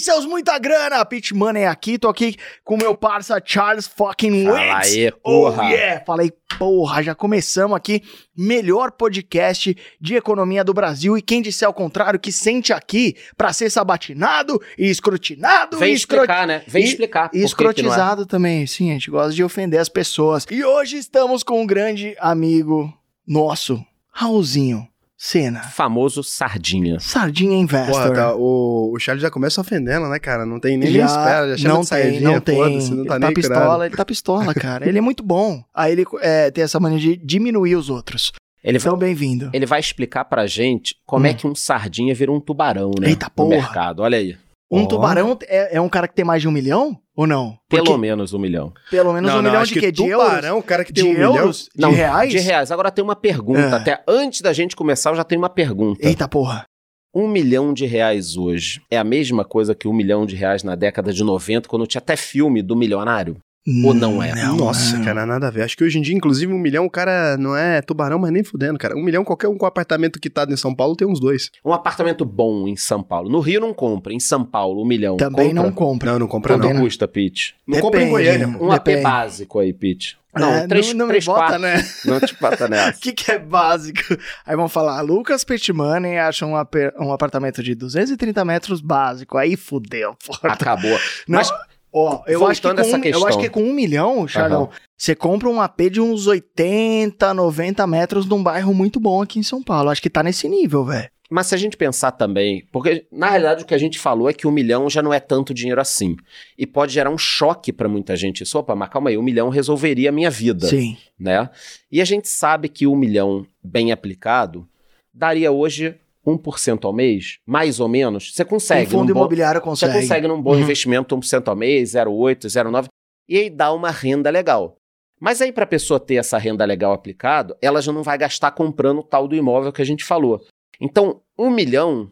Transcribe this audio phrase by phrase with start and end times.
[0.00, 1.04] seus muita grana?
[1.04, 4.92] Pit Money aqui, tô aqui com meu parça Charles fucking Fala Wentz.
[4.94, 5.70] aí, Oh porra.
[5.70, 8.02] yeah, falei, porra, já começamos aqui,
[8.36, 13.52] melhor podcast de economia do Brasil e quem disser ao contrário que sente aqui pra
[13.52, 16.62] ser sabatinado e escrutinado Vem e escro- explicar, né?
[16.66, 17.30] Vem e- explicar.
[17.32, 17.44] e é.
[17.44, 20.46] escrotizado também, sim, a gente gosta de ofender as pessoas.
[20.50, 22.92] E hoje estamos com um grande amigo
[23.26, 24.86] nosso, Raulzinho
[25.22, 25.60] Sena.
[25.64, 26.98] Famoso sardinha.
[26.98, 27.92] Sardinha Investor.
[27.92, 30.46] Porra, tá, o, o Charlie já começa ofendendo, né, cara?
[30.46, 32.56] Não tem nem, nem Já espera, já chama não de tem, sardinha, não tem.
[32.58, 33.84] não tá ele nem tá pistola, curado.
[33.84, 34.88] ele tá pistola, cara.
[34.88, 35.62] ele é muito bom.
[35.74, 38.32] Aí ele é, tem essa mania de diminuir os outros.
[38.64, 39.50] Ele vai, Então, bem-vindo.
[39.52, 41.28] ele vai explicar pra gente como Hum.
[41.28, 43.10] é que um sardinha vira um tubarão, né?
[43.10, 43.48] Eita no porra.
[43.50, 44.00] mercado.
[44.00, 44.36] Olha aí.
[44.70, 44.86] Um Ó.
[44.86, 46.96] tubarão é, é um cara que tem mais de um milhão?
[47.16, 47.58] Ou não?
[47.68, 48.72] Pelo Porque menos um milhão.
[48.90, 49.92] pelo menos Não, um não, milhão acho de que quê?
[49.92, 50.26] De euros?
[50.28, 51.36] tubarão, o cara que tem De um milhão...
[51.36, 51.68] euros?
[51.74, 52.30] De Não, reais?
[52.30, 52.70] De reais.
[52.70, 53.58] Agora tem uma pergunta.
[53.60, 53.72] É.
[53.74, 56.06] Até antes da gente começar, eu já tenho uma pergunta.
[56.06, 56.64] Eita porra.
[57.12, 60.76] Um milhão de reais hoje é a mesma coisa que um milhão de reais na
[60.76, 63.36] década de 90, quando tinha até filme do milionário?
[63.84, 64.32] Ou não é?
[64.46, 65.04] Nossa, não.
[65.04, 65.62] cara, nada a ver.
[65.62, 68.42] Acho que hoje em dia, inclusive, um milhão, o cara não é tubarão, mas nem
[68.42, 68.96] fudendo, cara.
[68.96, 71.50] Um milhão, qualquer um com apartamento quitado em São Paulo tem uns dois.
[71.64, 73.28] Um apartamento bom em São Paulo.
[73.30, 74.12] No Rio não compra.
[74.14, 75.16] Em São Paulo, um milhão.
[75.18, 75.62] Também compra?
[75.62, 76.12] não compra.
[76.12, 76.82] Não, não compra Quanto Também não.
[76.84, 77.54] custa, Pete?
[77.66, 78.08] Não compra em.
[78.08, 78.48] Goiânia.
[78.48, 79.02] Um AP Depende.
[79.04, 80.18] básico aí, Pete.
[80.34, 81.60] Não, É, três, não, não três me bota, quartos.
[81.60, 81.84] né?
[82.06, 82.98] Não te bota O nessa.
[83.02, 84.00] que, que é básico?
[84.46, 89.36] Aí vão falar, Lucas Petmani acha um, ape- um apartamento de 230 metros básico.
[89.36, 90.54] Aí fudeu, porra.
[90.54, 90.98] Acabou.
[91.26, 91.50] Não, Mas
[91.92, 93.26] ó, eu acho, que com essa um, eu questão.
[93.26, 98.26] acho que com um milhão, Charlão, você compra um AP de uns 80, 90 metros
[98.26, 99.90] num bairro muito bom aqui em São Paulo.
[99.90, 101.08] Acho que tá nesse nível, velho.
[101.30, 104.32] Mas se a gente pensar também, porque na realidade o que a gente falou é
[104.32, 106.16] que um milhão já não é tanto dinheiro assim.
[106.58, 108.42] E pode gerar um choque pra muita gente.
[108.42, 110.96] Isso, opa, mas calma aí, um milhão resolveria a minha vida, Sim.
[111.16, 111.48] né?
[111.90, 114.68] E a gente sabe que um milhão bem aplicado
[115.14, 115.94] daria hoje
[116.26, 118.34] 1% ao mês, mais ou menos.
[118.34, 118.90] Você O consegue.
[118.90, 119.92] fundo num bom- imobiliário Você consegue.
[119.94, 120.60] consegue num bom Uhum.
[120.60, 122.88] investimento 1% ao mês, 0,8, 0,9,
[123.28, 124.76] e aí dá uma renda legal.
[125.20, 128.50] Mas aí, para a pessoa ter essa renda legal aplicado, ela já não vai gastar
[128.52, 130.40] comprando o tal do imóvel que a gente falou.
[130.80, 132.10] Então, um milhão,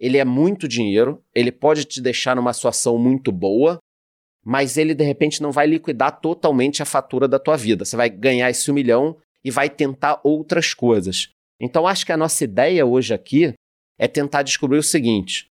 [0.00, 3.78] ele é muito dinheiro, ele pode te deixar numa situação muito boa,
[4.44, 7.84] mas ele, de repente, não vai liquidar totalmente a fatura da tua vida.
[7.84, 11.28] Você vai ganhar esse um milhão e vai tentar outras coisas.
[11.60, 13.52] Então, acho que a nossa ideia hoje aqui
[13.98, 15.46] é tentar descobrir o seguinte: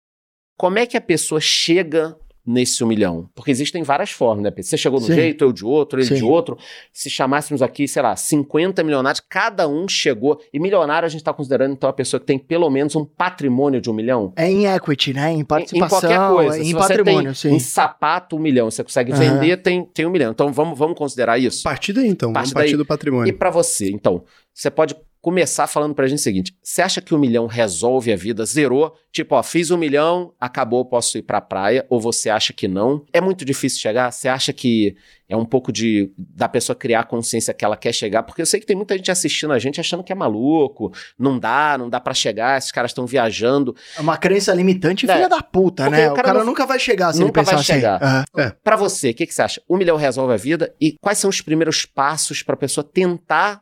[0.58, 3.30] como é que a pessoa chega nesse um milhão?
[3.36, 4.52] Porque existem várias formas, né?
[4.60, 5.14] Você chegou de um Sim.
[5.14, 6.16] jeito, eu de outro, ele Sim.
[6.16, 6.58] de outro.
[6.92, 10.42] Se chamássemos aqui, sei lá, 50 milionários, cada um chegou.
[10.52, 13.80] E milionário a gente está considerando, então, a pessoa que tem pelo menos um patrimônio
[13.80, 14.34] de um milhão.
[14.36, 15.32] É em equity, né?
[15.32, 16.60] Em Em- participação, em qualquer coisa.
[16.60, 17.60] em Se patrimônio, tem em sim.
[17.60, 19.20] sapato um milhão, você consegue Aham.
[19.40, 20.32] vender, tem, tem um milhão.
[20.32, 21.62] Então vamos, vamos considerar isso.
[21.62, 22.34] Partir daí, então.
[22.34, 23.38] Parte Vamos partir do E patrimônio.
[23.38, 27.20] pra você, então, você pode começar falando pra gente o seguinte: você acha que um
[27.20, 28.46] milhão resolve a vida?
[28.46, 28.94] Zerou?
[29.12, 31.86] Tipo, ó, fiz um milhão, acabou, posso ir pra praia?
[31.90, 33.04] Ou você acha que não?
[33.12, 34.12] É muito difícil chegar?
[34.12, 34.96] Você acha que
[35.28, 38.22] é um pouco de da pessoa criar a consciência que ela quer chegar?
[38.24, 41.40] Porque eu sei que tem muita gente assistindo a gente achando que é maluco, não
[41.40, 43.76] dá, não dá pra chegar, esses caras estão viajando.
[43.98, 45.14] É uma crença limitante É.
[45.14, 46.10] filha da puta, Porque né?
[46.10, 47.74] o O cara cara, não- nunca vai chegar se nunca ele pensar vai assim.
[47.74, 48.04] chegar.
[48.04, 48.54] Aham.
[48.64, 49.62] Pra você, o que, que você acha?
[49.70, 50.74] Um milhão resolve a vida?
[50.80, 53.62] E quais são os primeiros passos pra pessoa tentar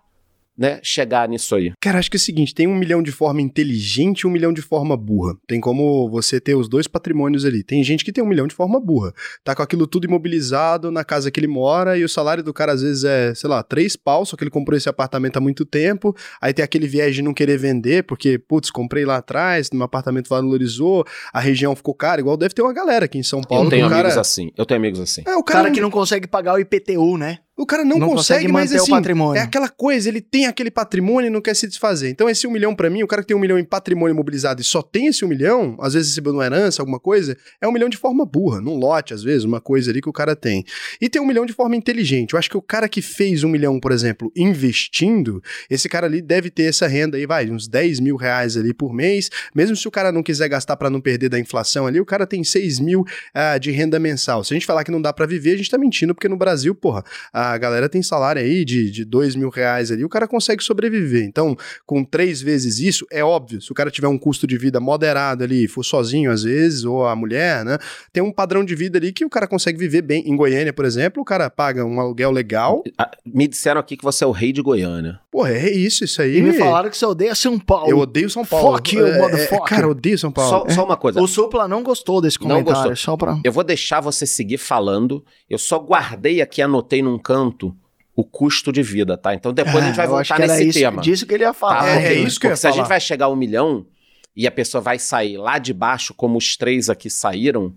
[0.58, 1.72] né, chegar nisso aí?
[1.82, 4.52] Cara, acho que é o seguinte: tem um milhão de forma inteligente e um milhão
[4.52, 5.36] de forma burra.
[5.48, 7.64] Tem como você ter os dois patrimônios ali.
[7.64, 9.14] Tem gente que tem um milhão de forma burra.
[9.44, 12.74] Tá com aquilo tudo imobilizado na casa que ele mora e o salário do cara
[12.74, 15.66] às vezes é, sei lá, três pau, só que ele comprou esse apartamento há muito
[15.66, 16.16] tempo.
[16.42, 20.30] Aí tem aquele viés de não querer vender, porque, putz, comprei lá atrás, meu apartamento
[20.30, 22.22] valorizou, a região ficou cara.
[22.22, 23.66] Igual deve ter uma galera aqui em São Paulo.
[23.66, 24.02] eu tenho o cara...
[24.02, 24.52] amigos assim.
[24.58, 25.24] Eu tenho amigos assim.
[25.26, 27.40] É, o O cara, cara que não consegue pagar o IPTU, né?
[27.58, 29.40] O cara não, não consegue, consegue mas assim, patrimônio.
[29.40, 32.10] é aquela coisa, ele tem aquele patrimônio e não quer se desfazer.
[32.10, 34.62] Então esse um milhão pra mim, o cara que tem um milhão em patrimônio imobilizado
[34.62, 37.72] e só tem esse um milhão, às vezes recebeu uma herança, alguma coisa, é um
[37.72, 40.64] milhão de forma burra, num lote às vezes, uma coisa ali que o cara tem.
[41.02, 42.34] E tem um milhão de forma inteligente.
[42.34, 46.22] Eu acho que o cara que fez um milhão, por exemplo, investindo, esse cara ali
[46.22, 49.88] deve ter essa renda aí, vai, uns 10 mil reais ali por mês, mesmo se
[49.88, 52.80] o cara não quiser gastar pra não perder da inflação ali, o cara tem 6
[52.80, 53.04] mil
[53.34, 54.44] ah, de renda mensal.
[54.44, 56.38] Se a gente falar que não dá pra viver, a gente tá mentindo, porque no
[56.38, 57.04] Brasil, porra,
[57.52, 61.24] a galera tem salário aí de, de 2 mil reais ali, o cara consegue sobreviver.
[61.24, 61.56] Então,
[61.86, 65.44] com três vezes isso, é óbvio, se o cara tiver um custo de vida moderado
[65.44, 67.78] ali, for sozinho às vezes, ou a mulher, né,
[68.12, 70.24] tem um padrão de vida ali que o cara consegue viver bem.
[70.28, 72.84] Em Goiânia, por exemplo, o cara paga um aluguel legal.
[73.26, 75.20] Me disseram aqui que você é o rei de Goiânia.
[75.32, 76.38] Porra, é isso, isso aí.
[76.38, 77.90] E me falaram que você odeia São Paulo.
[77.90, 78.76] Eu odeio São Paulo.
[78.78, 79.68] Fuck you, É, é, motherfucker.
[79.68, 80.50] Cara, eu odeio São Paulo.
[80.50, 81.22] Só, só uma coisa.
[81.22, 82.96] O Supla não gostou desse Não comentário, gostou.
[82.96, 83.40] só pra...
[83.44, 85.24] Eu vou deixar você seguir falando.
[85.50, 87.37] Eu só guardei aqui, anotei num canto
[88.16, 89.34] o custo de vida, tá?
[89.36, 91.02] Então depois a gente vai É, acho voltar nesse isso, tema.
[91.02, 91.82] disso que ele ia falar.
[91.82, 91.88] Tá?
[91.90, 92.82] É, Porque- é isso que eu ia porque se a falar.
[92.84, 93.86] gente vai chegar a um milhão
[94.36, 97.74] e a pessoa vai sair lá de baixo, como os três aqui saíram,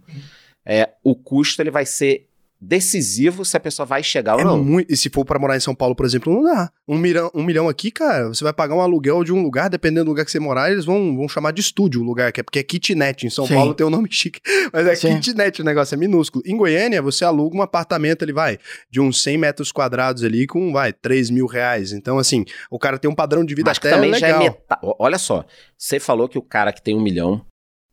[0.65, 2.27] é, o custo ele vai ser
[2.61, 4.63] decisivo se a pessoa vai chegar É ou não.
[4.65, 6.71] muito, e se for pra morar em São Paulo, por exemplo, não dá.
[6.87, 10.05] Um milhão, um milhão aqui, cara, você vai pagar um aluguel de um lugar, dependendo
[10.07, 12.43] do lugar que você morar, eles vão, vão chamar de estúdio o lugar, que é
[12.43, 13.27] porque é kitnet.
[13.27, 13.55] Em São Sim.
[13.55, 14.41] Paulo tem um nome chique,
[14.73, 15.15] mas é Sim.
[15.21, 16.43] kitnet, o negócio é minúsculo.
[16.47, 18.59] Em Goiânia, você aluga um apartamento, ele vai
[18.91, 21.93] de uns 100 metros quadrados ali com, vai, 3 mil reais.
[21.93, 24.33] Então, assim, o cara tem um padrão de vida Mas que até também já é
[24.39, 24.43] legal.
[24.43, 24.81] metade.
[24.99, 25.45] Olha só,
[25.77, 27.45] você falou que o cara que tem um milhão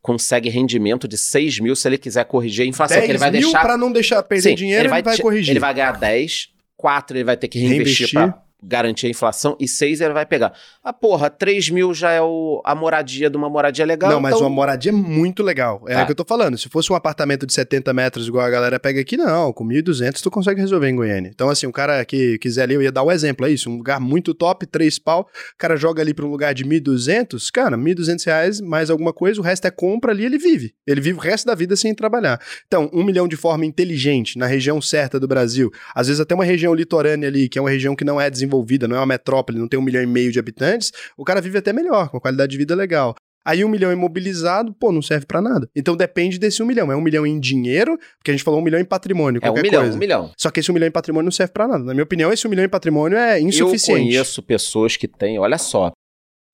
[0.08, 3.30] consegue rendimento de 6 mil se ele quiser corrigir a inflação, que 10 ele vai
[3.30, 5.50] mil deixar pra não deixar perder Sim, dinheiro, ele vai, ti- corrigir.
[5.52, 8.32] Ele vai ganhar 10, 4 ele vai ter que reinvestir, Reinvestir.
[8.32, 10.52] pra garantir a inflação e 6 ele vai pegar.
[10.82, 14.10] Ah, porra, 3 mil já é o, a moradia de uma moradia legal.
[14.10, 14.46] Não, mas então...
[14.46, 15.84] uma moradia é muito legal.
[15.86, 16.02] É Tá.
[16.02, 16.56] o que eu tô falando.
[16.56, 19.52] Se fosse um apartamento de 70 metros, igual a galera pega aqui, não.
[19.52, 21.30] Com 1.200 tu consegue resolver em Goiânia.
[21.32, 23.70] Então, assim, um cara que quiser ali, eu ia dar um exemplo, é isso.
[23.70, 25.22] Um lugar muito top, três pau.
[25.54, 29.40] O cara joga ali pra um lugar de 1.200, cara, 1.200 reais mais alguma coisa,
[29.40, 30.74] o resto é compra ali, ele vive.
[30.86, 32.40] Ele vive o resto da vida sem trabalhar.
[32.66, 35.70] Então, um milhão de forma inteligente, na região certa do Brasil.
[35.94, 38.47] Às vezes até uma região litorânea ali, que é uma região que não é desenvolvida,
[38.88, 41.58] não é uma metrópole, não tem um milhão e meio de habitantes, o cara vive
[41.58, 43.14] até melhor, com uma qualidade de vida legal.
[43.44, 45.70] Aí um milhão imobilizado, pô, não serve pra nada.
[45.74, 46.92] Então depende desse um milhão.
[46.92, 49.54] É um milhão em dinheiro, porque a gente falou um milhão em patrimônio, É um
[49.54, 49.96] milhão, coisa.
[49.96, 50.30] um milhão.
[50.36, 51.82] Só que esse um milhão em patrimônio não serve pra nada.
[51.82, 54.00] Na minha opinião, esse um milhão em patrimônio é insuficiente.
[54.02, 55.92] Eu conheço pessoas que têm, olha só,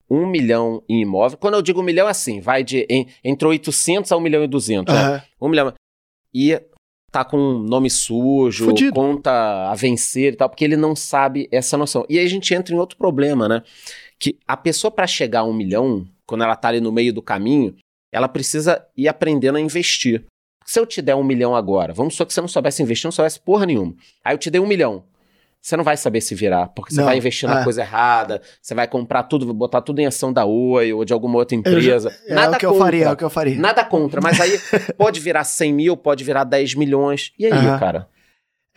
[0.09, 1.37] um milhão em imóvel.
[1.37, 4.43] Quando eu digo um milhão, é assim, vai de em- entre 800 a 1 milhão
[4.43, 4.93] e 200.
[4.93, 5.01] né?
[5.01, 5.21] Aham.
[5.41, 5.73] Um milhão.
[6.33, 6.61] E
[7.15, 8.93] tá com nome sujo, Fudido.
[8.93, 12.05] conta a vencer e tal, porque ele não sabe essa noção.
[12.09, 13.63] E aí a gente entra em outro problema, né?
[14.19, 17.21] Que a pessoa para chegar a um milhão, quando ela tá ali no meio do
[17.21, 17.73] caminho,
[18.11, 20.25] ela precisa ir aprendendo a investir.
[20.65, 23.13] Se eu te der um milhão agora, vamos supor que você não soubesse investir, não
[23.13, 23.95] soubesse porra nenhuma.
[24.21, 25.05] Aí eu te dei um milhão.
[25.65, 27.63] Você não vai saber se virar, porque você Não, vai investir na é.
[27.63, 31.39] coisa errada, você vai comprar tudo, botar tudo em ação da Oi ou de alguma
[31.39, 32.15] outra Eu já- empresa.
[32.27, 32.85] É Nada o que eu contra.
[32.85, 33.55] faria, é o que eu faria.
[33.59, 34.51] Nada contra, mas aí
[34.95, 37.31] pode virar 100 mil, pode virar 10 milhões.
[37.39, 37.79] E aí, Aham.
[37.79, 38.07] cara?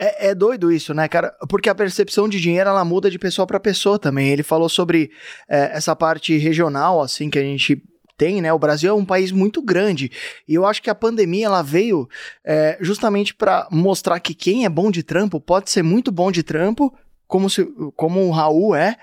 [0.01, 1.31] É, é doido isso, né, cara?
[1.47, 4.29] Porque a percepção de dinheiro ela muda de pessoa para pessoa também.
[4.29, 5.11] Ele falou sobre
[5.47, 7.83] é, essa parte regional, assim, que a gente
[8.19, 8.51] tem, né?
[8.51, 10.11] O Brasil é um país muito grande
[10.45, 12.07] e eu acho que a pandemia ela veio
[12.43, 16.43] é, justamente para mostrar que quem é bom de trampo pode ser muito bom de
[16.43, 16.93] trampo,
[17.25, 18.97] como, se, como o Raul é,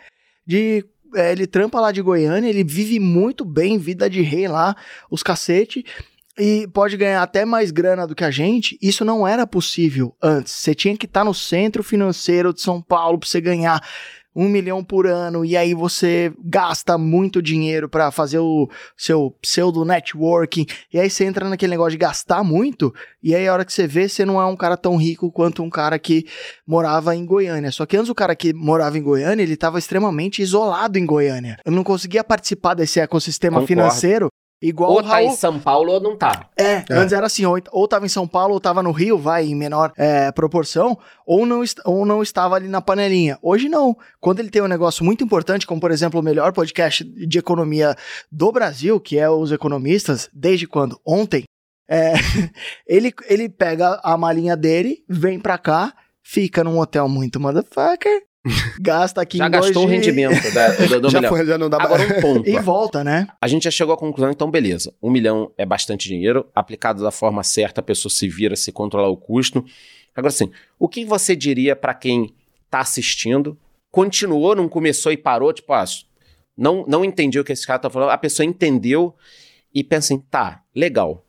[0.46, 0.84] de
[1.14, 4.76] é, ele trampa lá de Goiânia, ele vive muito bem, vida de rei lá,
[5.10, 5.82] os cacete,
[6.38, 8.78] e pode ganhar até mais grana do que a gente.
[8.82, 10.52] Isso não era possível antes.
[10.52, 13.82] Você tinha que estar no centro financeiro de São Paulo para você ganhar
[14.36, 19.82] um milhão por ano e aí você gasta muito dinheiro para fazer o seu pseudo
[19.82, 22.92] networking e aí você entra naquele negócio de gastar muito
[23.22, 25.62] e aí a hora que você vê você não é um cara tão rico quanto
[25.62, 26.26] um cara que
[26.66, 27.70] morava em Goiânia.
[27.70, 31.56] Só que antes o cara que morava em Goiânia, ele estava extremamente isolado em Goiânia.
[31.64, 33.68] Ele não conseguia participar desse ecossistema Concordo.
[33.68, 34.28] financeiro
[34.60, 35.28] igual Ou o tá Raul.
[35.28, 36.48] em São Paulo ou não tá.
[36.56, 39.44] É, antes era assim, ou, ou tava em São Paulo, ou tava no Rio, vai,
[39.46, 43.38] em menor é, proporção, ou não, ou não estava ali na panelinha.
[43.42, 43.96] Hoje não.
[44.20, 47.94] Quando ele tem um negócio muito importante, como por exemplo o melhor podcast de economia
[48.30, 51.00] do Brasil, que é Os Economistas, desde quando?
[51.04, 51.44] Ontem.
[51.88, 52.14] é,
[52.86, 58.22] ele, ele pega a malinha dele, vem pra cá, fica num hotel muito motherfucker,
[58.80, 61.34] gasta aqui Já em gastou o rendimento da, do, do já, milhão.
[61.34, 62.48] foi, já não dá Agora um ponto.
[62.48, 63.26] E volta, né?
[63.40, 64.94] A gente já chegou à conclusão, então beleza.
[65.02, 69.08] Um milhão é bastante dinheiro, aplicado da forma certa, a pessoa se vira, se controlar
[69.08, 69.64] o custo.
[70.14, 72.34] Agora assim, o que você diria para quem
[72.70, 73.58] tá assistindo,
[73.90, 75.84] continuou, não começou e parou, tipo, ah,
[76.56, 79.14] não, não entendi o que esse cara tá falando, a pessoa entendeu
[79.74, 81.24] e pensa assim, tá, legal.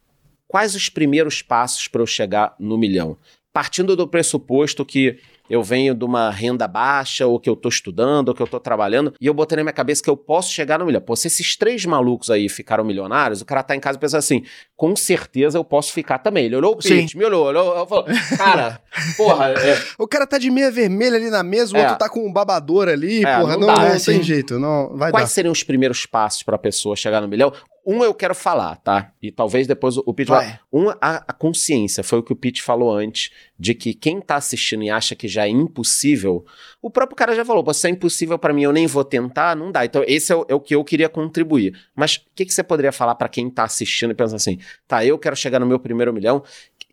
[0.48, 3.18] Quais os primeiros passos para eu chegar no milhão?
[3.52, 8.30] Partindo do pressuposto que eu venho de uma renda baixa, ou que eu tô estudando,
[8.30, 10.80] ou que eu tô trabalhando, e eu botei na minha cabeça que eu posso chegar
[10.80, 11.02] no milhão.
[11.02, 14.44] Pô, se esses três malucos aí ficaram milionários, o cara tá em casa pensando assim,
[14.76, 16.46] com certeza eu posso ficar também.
[16.46, 17.02] Ele olhou o Sim.
[17.02, 18.06] pitch, me olhou, olhou, eu falou,
[18.38, 18.80] cara,
[19.16, 21.82] porra, é, O cara tá de meia vermelha ali na mesa, o É.
[21.84, 24.24] outro tá com um babador ali, É, porra, não não, dá, não é, tem sim.
[24.24, 25.34] jeito, não vai quais dar.
[25.34, 27.52] seriam os primeiros passos pra pessoa chegar no milhão?
[27.90, 29.14] Um eu quero falar, tá?
[29.22, 30.60] E talvez depois o Pete vai.
[30.74, 34.36] Um, a, a consciência, foi o que o Pete falou antes, de que quem tá
[34.36, 36.46] assistindo e acha que já é impossível,
[36.82, 39.56] o próprio cara já falou, "Pô, se é impossível pra mim, eu nem vou tentar,
[39.56, 39.86] não dá.
[39.86, 41.80] Então esse é o, é o que eu queria contribuir.
[41.96, 45.06] Mas o que, que você poderia falar pra quem tá assistindo e pensa assim, tá,
[45.06, 46.44] eu quero chegar no meu primeiro milhão, o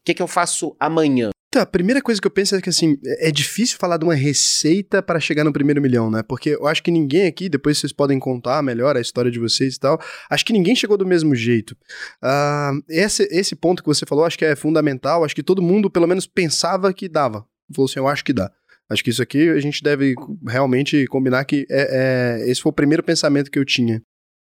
[0.05, 1.31] que, que eu faço amanhã?
[1.55, 4.17] Então, a primeira coisa que eu penso é que, assim, é difícil falar de uma
[4.17, 6.21] receita para chegar no primeiro milhão, né?
[6.21, 9.77] Porque eu acho que ninguém aqui, depois vocês podem contar melhor a história de vocês
[9.77, 11.77] e tal, acho que ninguém chegou do mesmo jeito.
[12.21, 15.89] Ah, esse, esse ponto que você falou, acho que é fundamental, acho que todo mundo,
[15.89, 17.47] pelo menos, pensava que dava.
[17.73, 18.51] Falou assim, eu acho que dá.
[18.91, 22.75] Acho que isso aqui a gente deve realmente combinar que é, é- esse foi o
[22.75, 24.03] primeiro pensamento que eu tinha.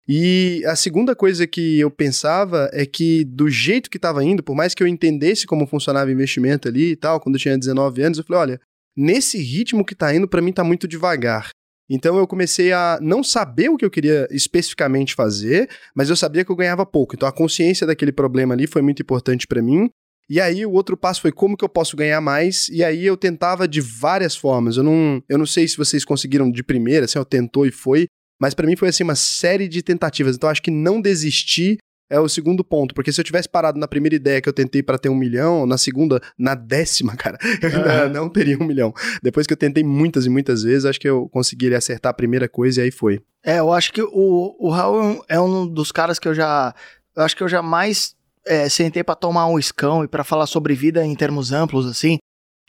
[0.08, 4.56] E a segunda coisa que eu pensava é que, do jeito que estava indo, por
[4.56, 8.18] mais que eu entendesse como funcionava investimento ali e tal, quando eu tinha 19 anos,
[8.18, 8.60] eu falei: olha,
[8.96, 11.50] nesse ritmo que tá indo, para mim tá muito devagar.
[11.88, 16.44] Então eu comecei a não saber o que eu queria especificamente fazer, mas eu sabia
[16.44, 17.14] que eu ganhava pouco.
[17.14, 19.90] Então a consciência daquele problema ali foi muito importante para mim.
[20.28, 22.68] E aí o outro passo foi como que eu posso ganhar mais?
[22.68, 24.76] E aí eu tentava de várias formas.
[24.78, 28.06] Eu não, eu não sei se vocês conseguiram de primeira, assim, eu tentou e foi,
[28.42, 30.34] mas para mim foi assim uma série de tentativas.
[30.34, 31.78] Então acho que não desistir
[32.10, 34.82] é o segundo ponto, porque se eu tivesse parado na primeira ideia que eu tentei
[34.82, 38.92] para ter um milhão, na segunda, na décima, cara, eu ainda não teria um milhão.
[39.22, 42.48] Depois que eu tentei muitas e muitas vezes, acho que eu consegui acertar a primeira
[42.48, 43.22] coisa e aí foi.
[43.44, 46.74] É, eu acho que o, o Raul é um dos caras que eu já.
[47.14, 50.74] Eu acho que eu jamais é, sentei para tomar um escão e para falar sobre
[50.74, 52.18] vida em termos amplos, assim.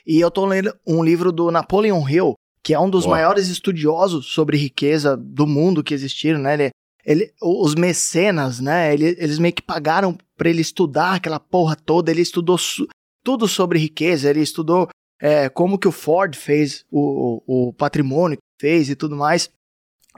[0.06, 3.16] E eu tô lendo um livro do Napoleon Hill, que é um dos Boa.
[3.16, 6.54] maiores estudiosos sobre riqueza do mundo que existiram, né?
[6.54, 6.70] Ele,
[7.04, 8.94] ele, os mecenas, né?
[8.94, 12.10] Ele, eles meio que pagaram para ele estudar aquela porra toda.
[12.10, 12.56] Ele estudou
[13.22, 14.30] tudo sobre riqueza.
[14.30, 14.88] Ele estudou
[15.20, 19.50] é, como que o Ford fez o, o, o patrimônio que fez e tudo mais.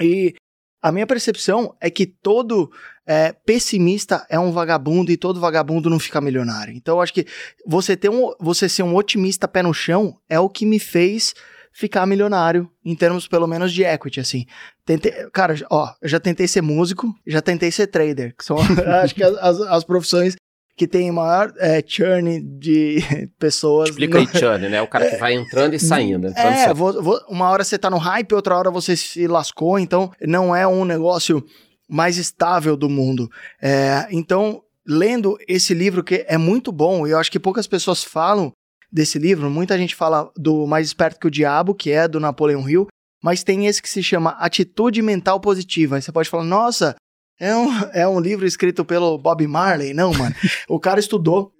[0.00, 0.32] E
[0.80, 2.70] a minha percepção é que todo
[3.04, 6.72] é, pessimista é um vagabundo e todo vagabundo não fica milionário.
[6.72, 7.26] Então eu acho que
[7.66, 11.34] você ter um, você ser um otimista pé no chão é o que me fez
[11.76, 14.46] ficar milionário em termos pelo menos de equity, assim.
[14.82, 18.56] Tentei, cara, ó, eu já tentei ser músico, já tentei ser trader, que são
[19.02, 20.36] acho que as, as, profissões
[20.74, 22.98] que tem maior é, churn de
[23.38, 23.90] pessoas.
[23.90, 24.80] Explica aí churn, né?
[24.80, 26.28] O cara que vai entrando e saindo.
[26.28, 29.78] Entrando é, vou, vou, uma hora você tá no hype, outra hora você se lascou,
[29.78, 31.44] então não é um negócio
[31.86, 33.28] mais estável do mundo.
[33.60, 38.02] É, então, lendo esse livro que é muito bom, e eu acho que poucas pessoas
[38.02, 38.50] falam
[38.90, 42.68] desse livro, muita gente fala do Mais Esperto que o Diabo, que é do Napoleon
[42.68, 42.86] Hill,
[43.22, 45.96] mas tem esse que se chama Atitude Mental Positiva.
[45.96, 46.94] Aí você pode falar, nossa,
[47.38, 49.92] é um, é um livro escrito pelo Bob Marley.
[49.92, 50.34] Não, mano.
[50.68, 51.52] o cara estudou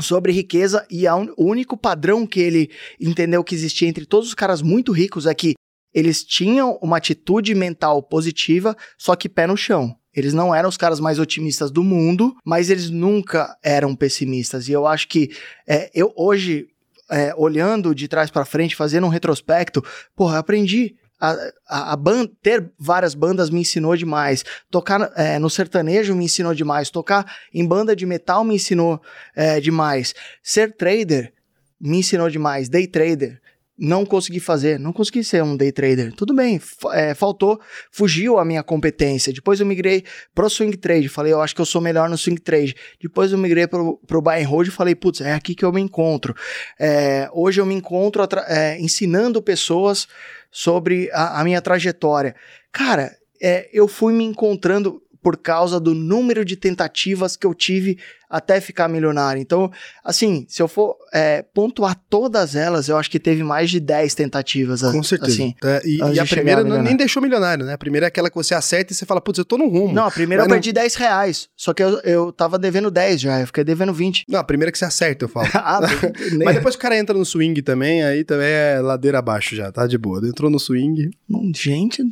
[0.00, 4.34] sobre riqueza e un, o único padrão que ele entendeu que existia entre todos os
[4.34, 5.54] caras muito ricos é que
[5.94, 9.96] eles tinham uma atitude mental positiva, só que pé no chão.
[10.16, 14.66] Eles não eram os caras mais otimistas do mundo, mas eles nunca eram pessimistas.
[14.66, 15.30] E eu acho que
[15.68, 16.68] é, eu hoje,
[17.10, 19.84] é, olhando de trás para frente, fazendo um retrospecto,
[20.16, 20.96] porra, aprendi.
[21.18, 21.32] A,
[21.66, 21.98] a, a
[22.42, 24.44] ter várias bandas me ensinou demais.
[24.70, 26.90] Tocar é, no sertanejo me ensinou demais.
[26.90, 29.00] Tocar em banda de metal me ensinou
[29.34, 30.14] é, demais.
[30.42, 31.32] Ser trader
[31.80, 32.68] me ensinou demais.
[32.68, 33.40] Day trader
[33.78, 36.12] não consegui fazer, não consegui ser um day trader.
[36.14, 36.60] Tudo bem,
[36.92, 39.32] é, faltou, fugiu a minha competência.
[39.32, 40.04] Depois eu migrei
[40.34, 42.74] pro swing trade, falei, eu acho que eu sou melhor no swing trade.
[43.00, 45.72] Depois eu migrei pro, pro buy and hold e falei, putz, é aqui que eu
[45.72, 46.34] me encontro.
[46.78, 50.08] É, hoje eu me encontro é, ensinando pessoas
[50.50, 52.34] sobre a, a minha trajetória.
[52.72, 57.98] Cara, é, eu fui me encontrando por causa do número de tentativas que eu tive
[58.30, 59.42] até ficar milionário.
[59.42, 59.72] Então,
[60.04, 64.14] assim, se eu for é, pontuar todas elas, eu acho que teve mais de 10
[64.14, 64.82] tentativas.
[64.82, 65.32] Com certeza.
[65.32, 67.72] Assim, é, e, e a primeira não, nem deixou milionário, né?
[67.72, 69.92] A primeira é aquela que você acerta e você fala, putz, eu tô no rumo.
[69.92, 70.54] Não, a primeira Mas eu não...
[70.54, 71.48] perdi 10 reais.
[71.56, 74.26] Só que eu, eu tava devendo 10 já, eu fiquei devendo 20.
[74.28, 75.48] Não, a primeira é que você acerta, eu falo.
[75.54, 75.80] ah,
[76.44, 79.88] Mas depois o cara entra no swing também, aí também é ladeira abaixo já, tá
[79.88, 80.24] de boa.
[80.24, 81.10] Entrou no swing.
[81.52, 82.04] Gente,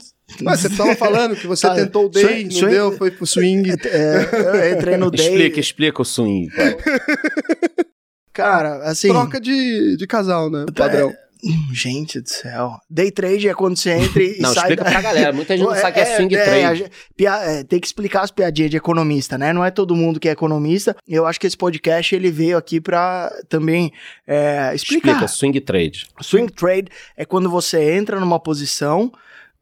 [0.43, 3.11] mas você estava falando que você tá, tentou o day, swing, não swing, deu, foi
[3.11, 3.71] pro swing.
[3.71, 5.27] É, eu entrei no day.
[5.27, 6.49] Explica, explica o swing.
[8.33, 9.09] Cara, assim.
[9.09, 10.67] Troca de, de casal, né?
[10.75, 11.11] Padrão.
[11.11, 11.25] É,
[11.73, 12.79] gente do céu.
[12.89, 14.63] Day trade é quando você entra e não, sai.
[14.63, 14.91] explica da...
[14.91, 15.33] pra galera.
[15.33, 16.91] Muita gente não sabe que é, é swing é, trade.
[17.21, 19.53] É, tem que explicar as piadinhas de economista, né?
[19.53, 20.97] Não é todo mundo que é economista.
[21.07, 23.93] Eu acho que esse podcast ele veio aqui pra também
[24.27, 25.11] é, explicar.
[25.11, 26.07] Explica, swing trade.
[26.21, 29.13] Swing trade é quando você entra numa posição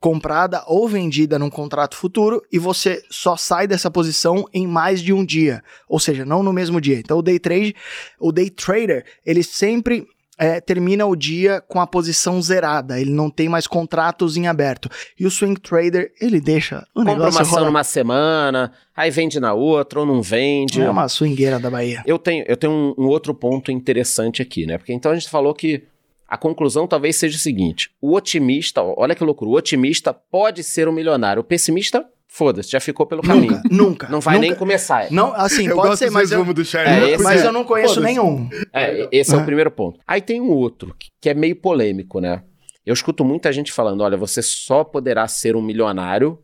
[0.02, 5.12] comprada ou vendida num contrato futuro e você só sai dessa posição em mais de
[5.12, 6.99] um dia, ou seja, não no mesmo dia.
[6.99, 7.75] Então o day trade,
[8.18, 10.04] o day trader, ele sempre
[10.37, 14.88] é, termina o dia com a posição zerada, ele não tem mais contratos em aberto.
[15.16, 19.38] E o swing trader, ele deixa o Compra negócio uma ação numa semana, aí vende
[19.38, 20.82] na outra ou não vende.
[20.82, 22.02] É uma swingueira da Bahia.
[22.04, 24.78] Eu tenho, eu tenho um, um outro ponto interessante aqui, né?
[24.78, 25.85] Porque então a gente falou que
[26.32, 30.88] a conclusão talvez seja o seguinte: o otimista, olha que loucura, o otimista pode ser
[30.88, 33.60] um milionário, o pessimista Foda-se, já ficou pelo caminho.
[33.62, 34.08] Nunca, nunca.
[34.08, 34.46] Não vai nunca.
[34.48, 35.10] nem começar.
[35.10, 38.48] Não, assim, eu pode ser, mas eu, do é, mas eu não conheço nenhum.
[38.72, 40.00] É, esse é, o primeiro ponto.
[40.06, 42.42] Aí tem um outro, que é meio polêmico, né?
[42.86, 46.38] Eu escuto muita gente falando, olha, você só poderá ser um milionário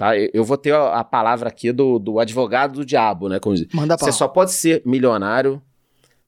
[0.00, 0.16] Tá?
[0.16, 3.38] Eu vou ter a palavra aqui do, do advogado do diabo, né?
[3.38, 3.66] Como diz.
[3.74, 5.60] Manda Você só pode ser milionário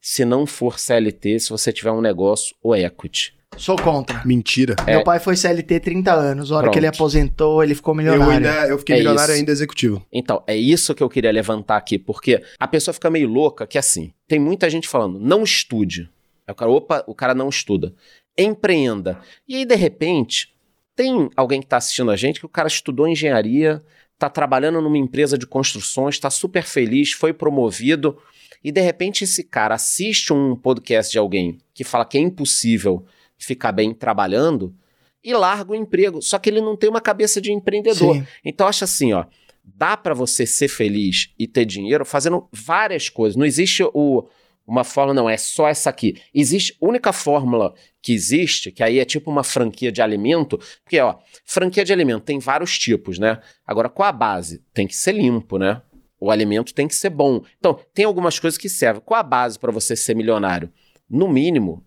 [0.03, 3.35] se não for CLT, se você tiver um negócio ou equity.
[3.57, 4.23] Sou contra.
[4.25, 4.75] Mentira.
[4.87, 4.97] É.
[4.97, 6.51] Meu pai foi CLT 30 anos.
[6.51, 6.73] A hora Pronto.
[6.73, 8.33] que ele aposentou, ele ficou Eu, milionário.
[8.35, 9.39] ainda, eu fiquei É milionário isso.
[9.41, 10.05] ainda executivo.
[10.11, 13.79] Então, é isso que eu queria levantar aqui, porque a pessoa fica meio louca que
[13.79, 16.11] assim, tem muita gente falando, não estude.
[16.47, 17.95] Aí o cara, opa, o cara não estuda.
[18.37, 19.21] Empreenda.
[19.47, 20.49] E aí, de repente,
[20.97, 23.83] tem alguém que está assistindo a gente que o cara estudou engenharia,
[24.15, 28.17] está trabalhando numa empresa de construções, está super feliz, foi promovido,
[28.63, 33.05] e de repente esse cara assiste um podcast de alguém que fala que é impossível
[33.37, 34.75] ficar bem trabalhando
[35.23, 36.21] e larga o emprego.
[36.23, 38.17] Só que ele não tem uma cabeça de empreendedor.
[38.17, 38.27] Sim.
[38.45, 39.25] Então acho assim, ó,
[39.65, 43.37] dá pra você ser feliz e ter dinheiro fazendo várias coisas.
[43.37, 44.29] Não existe o
[44.65, 46.21] uma fórmula não, é só essa aqui.
[46.33, 51.01] Existe a única fórmula que existe, que aí é tipo uma franquia de alimento, porque
[51.01, 53.41] ó, franquia de alimento tem vários tipos, né?
[53.67, 54.63] Agora qual a base?
[54.73, 55.83] Tem que ser limpo, né?
[56.23, 57.43] O alimento tem que ser bom.
[57.59, 59.03] Então, tem algumas coisas que servem.
[59.05, 60.73] Qual a base para você ser milionário?
[61.11, 61.85] No mínimo,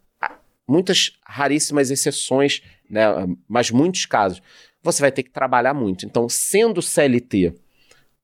[0.68, 3.06] muitas raríssimas exceções, né?
[3.48, 4.42] Mas muitos casos,
[4.84, 6.06] você vai ter que trabalhar muito.
[6.06, 7.54] Então, sendo CLT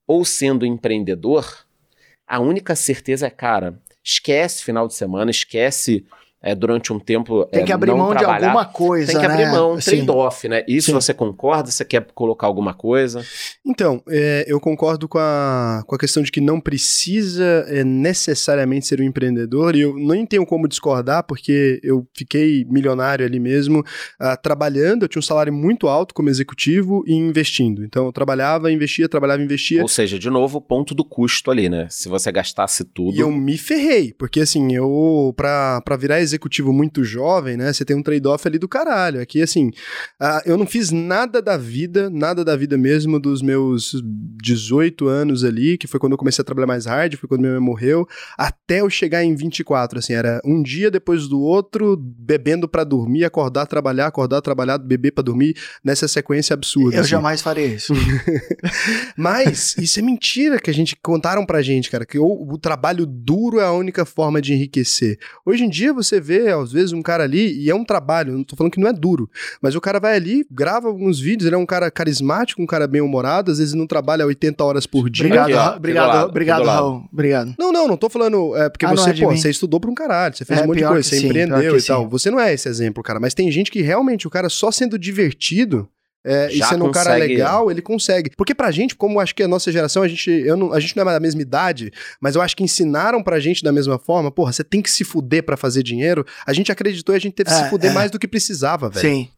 [0.06, 1.64] ou sendo empreendedor,
[2.26, 6.04] a única certeza é, cara, esquece final de semana, esquece
[6.42, 7.44] é, durante um tempo.
[7.46, 9.52] Tem é, que abrir mão de alguma coisa, Tem que abrir né?
[9.52, 10.64] mão, Assim, trade-off, né?
[10.66, 10.92] Isso Sim.
[10.92, 11.70] você concorda?
[11.70, 13.24] Você quer colocar alguma coisa?
[13.64, 18.86] Então, é, eu concordo com a, com a questão de que não precisa é, necessariamente
[18.86, 23.84] ser um empreendedor, e eu nem tenho como discordar, porque eu fiquei milionário ali mesmo,
[24.18, 27.84] ah, trabalhando, eu tinha um salário muito alto como executivo e investindo.
[27.84, 29.80] Então, eu trabalhava, investia, trabalhava, investia.
[29.80, 31.86] Ou seja, de novo, o ponto do custo ali, né?
[31.88, 33.16] Se você gastasse tudo.
[33.16, 36.31] E eu me ferrei, porque assim, eu, pra, pra virar executivo
[36.72, 39.20] muito jovem, né, você tem um trade-off ali do caralho.
[39.20, 39.70] Aqui, assim,
[40.20, 43.92] ah, eu não fiz nada da vida, nada da vida mesmo dos meus
[44.42, 47.52] 18 anos ali, que foi quando eu comecei a trabalhar mais hard, foi quando minha
[47.52, 52.68] mãe morreu, até eu chegar em 24, assim, era um dia depois do outro, bebendo
[52.68, 56.96] pra dormir, acordar, trabalhar, acordar, trabalhar, beber pra dormir, nessa sequência absurda.
[56.96, 57.10] Eu assim.
[57.10, 57.92] jamais faria isso.
[59.16, 63.06] Mas isso é mentira que a gente contaram pra gente, cara, que o, o trabalho
[63.06, 65.18] duro é a única forma de enriquecer.
[65.44, 68.44] Hoje em dia você vê, às vezes, um cara ali, e é um trabalho, não
[68.44, 69.28] tô falando que não é duro,
[69.60, 72.86] mas o cara vai ali, grava alguns vídeos, ele é um cara carismático, um cara
[72.86, 75.26] bem-humorado, às vezes não trabalha 80 horas por dia.
[75.26, 76.64] Obrigado, Ra- obrigado, lado, obrigado.
[76.64, 77.04] Raul.
[77.12, 77.54] Obrigado.
[77.58, 78.56] Não, não, não tô falando.
[78.56, 80.66] É porque Ah, você, é pô, você estudou pra um caralho, você fez É, um
[80.66, 82.02] monte de coisa, que você sim, empreendeu e tal.
[82.04, 82.08] sim.
[82.08, 84.98] Você não é esse exemplo, cara, mas tem gente que realmente o cara só sendo
[84.98, 85.88] divertido.
[86.24, 87.32] É, e sendo um cara consegue.
[87.34, 88.30] legal, ele consegue.
[88.36, 90.96] Porque pra gente, como acho que a nossa geração, a gente, eu não, a gente
[90.96, 94.30] não é da mesma idade, mas eu acho que ensinaram pra gente da mesma forma,
[94.30, 96.24] porra, você tem que se fuder pra fazer dinheiro.
[96.46, 97.94] A gente acreditou e a gente teve que É, se fuder é.
[97.94, 99.08] mais do que precisava, velho.
[99.08, 99.28] Sim.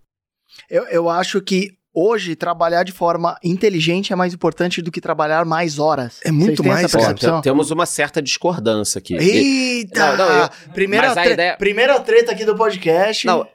[0.70, 5.44] Eu, eu acho que hoje trabalhar de forma inteligente é mais importante do que trabalhar
[5.44, 6.18] mais horas.
[6.24, 7.40] É muito mais, Ó, percepção?
[7.40, 9.14] te- temos uma certa discordância aqui.
[9.14, 10.16] Eita!
[10.16, 13.26] Não, não, eu- primeira, tre- ideia- primeira treta aqui do podcast.
[13.26, 13.46] Não,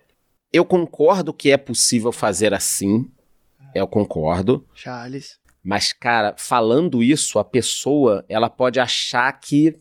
[0.51, 3.05] eu concordo que é possível fazer assim.
[3.73, 4.65] Eu concordo.
[4.73, 5.37] Charles.
[5.63, 9.75] Mas, cara, falando isso, a pessoa, ela pode achar que,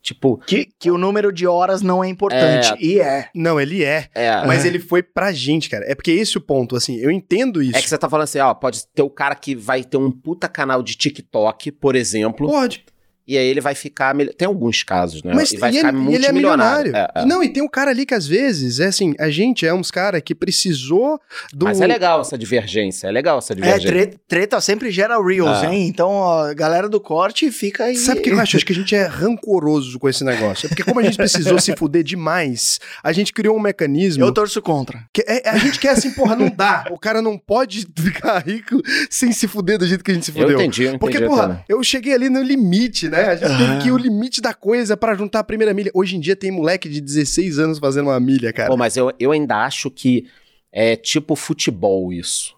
[0.00, 2.72] tipo, Que, que o número de horas não é importante.
[2.72, 2.76] É.
[2.80, 3.28] E é.
[3.34, 4.08] Não, ele é.
[4.14, 4.46] é...
[4.46, 5.84] Mas ele foi pra gente, cara.
[5.86, 7.76] É porque esse é o ponto, assim, eu entendo isso.
[7.76, 10.10] É que você tá falando assim, ó, pode ter o cara que vai ter um
[10.10, 12.84] puta canal de TikTok, por exemplo, Pode.
[13.26, 14.14] E aí ele vai ficar.
[14.36, 15.32] Tem alguns casos, né?
[15.34, 16.84] Mas e vai e ficar ele, e ele é multimilionário.
[16.92, 17.12] milionário.
[17.16, 17.26] É, é.
[17.26, 19.90] Não, e tem um cara ali que às vezes, é assim, a gente é uns
[19.90, 21.20] cara que precisou
[21.52, 21.66] do...
[21.66, 23.88] Mas é legal essa divergência, é legal essa É, divergência.
[23.88, 25.72] treta, treta sempre gera Reels, Ah.
[25.72, 25.86] hein?
[25.86, 27.96] Então, ó, galera do corte fica aí.
[27.96, 28.56] Sabe o que eu acho?
[28.56, 30.66] Acho que a gente é rancoroso com esse negócio.
[30.66, 34.24] É porque como a gente precisou se fuder demais, a gente criou um mecanismo...
[34.24, 35.04] Eu torço contra.
[35.12, 36.84] que é- a gente quer assim, porra, não dá.
[36.90, 40.30] O cara não pode ficar rico sem se fuder do jeito que a gente se
[40.32, 40.58] eu fudeu.
[40.60, 40.98] entendi, eu entendi.
[40.98, 43.13] Porque, porra, eu cheguei ali no limite, né?
[43.16, 45.90] A gente teve que ir o limite da coisa pra juntar a primeira milha.
[45.94, 48.68] Hoje em dia tem moleque de 16 anos fazendo uma milha, cara.
[48.68, 50.26] Pô, mas eu, eu ainda acho que
[50.72, 52.54] é tipo futebol isso.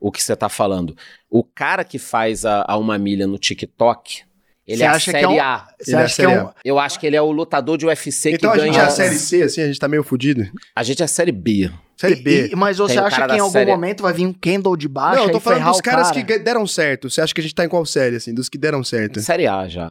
[0.00, 0.96] O que você tá falando.
[1.28, 4.22] O cara que faz a, a uma milha no TikTok,
[4.66, 5.68] ele é a acha é série um- A.
[5.80, 6.46] Você Ele é acha que é um.
[6.46, 6.54] A.
[6.64, 8.84] Eu acho que ele é o lutador de UFC então a que gente ganha.
[8.84, 10.46] é a série C, assim, a gente tá meio fudido.
[10.76, 11.70] A gente é a série B.
[11.98, 12.48] Série B.
[12.52, 14.88] e- mas você Tem acha que em algum série- momento vai vir um Kendall de
[14.88, 16.24] baixo não, eu tô falando dos caras cara?
[16.24, 17.10] que deram certo.
[17.10, 18.32] Você acha que a gente tá em qual série, assim?
[18.32, 19.20] Dos que deram certo.
[19.20, 19.90] Série A já.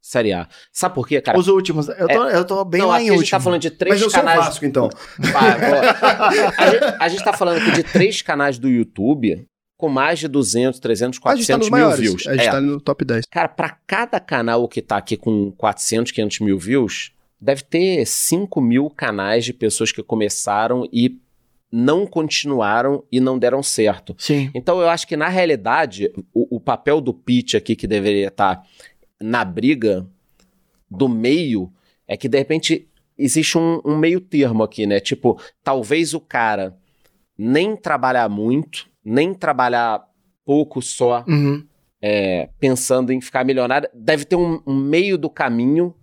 [0.00, 0.48] Série A.
[0.72, 1.38] Sabe por quê, cara?
[1.38, 1.88] Os últimos.
[1.88, 3.38] Eu tô, eu tô bem não, lá aqui em a gente último.
[3.38, 4.44] tá falando de três Mas eu sou o canais.
[4.46, 4.88] Vasco, então.
[5.18, 6.52] Boa.
[6.58, 10.28] a, gente, a gente tá falando aqui de três canais do YouTube com mais de
[10.28, 12.00] 200, 300, a gente tá 400 nos mil maiores.
[12.00, 12.26] views.
[12.26, 12.50] A gente É.
[12.50, 13.26] tá no top 10.
[13.30, 18.60] Cara, pra cada canal que tá aqui com 400, 500 mil views, deve ter 5
[18.60, 21.16] mil canais de pessoas que começaram e
[21.74, 24.14] não continuaram e não deram certo.
[24.18, 24.50] Sim.
[24.54, 28.62] Então eu acho que na realidade o, o papel do pitch aqui que deveria estar
[29.20, 30.06] na briga
[30.90, 31.72] do meio
[32.06, 35.00] é que de repente existe um, um meio termo aqui, né?
[35.00, 36.76] Tipo, talvez o cara
[37.38, 40.04] nem trabalhar muito, nem trabalhar
[40.44, 41.64] pouco só, Uhum.
[42.02, 45.94] é, pensando em ficar milionário, deve ter um, um meio do caminho.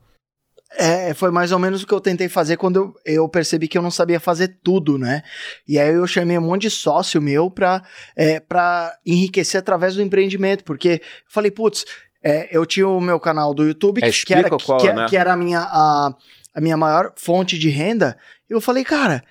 [0.78, 3.78] É, foi mais ou menos o que eu tentei fazer quando eu, eu percebi que
[3.78, 5.24] eu não sabia fazer tudo, né?
[5.68, 7.84] E aí eu chamei um monte de sócio meu pra,
[8.16, 11.86] é, pra enriquecer através do empreendimento, porque eu falei, putz,
[12.24, 15.08] é, eu tinha o meu canal do YouTube, É, que, era, qual, que, né?
[15.10, 16.14] que era a minha, a,
[16.54, 18.18] a minha maior fonte de renda.
[18.48, 19.24] Eu falei, cara,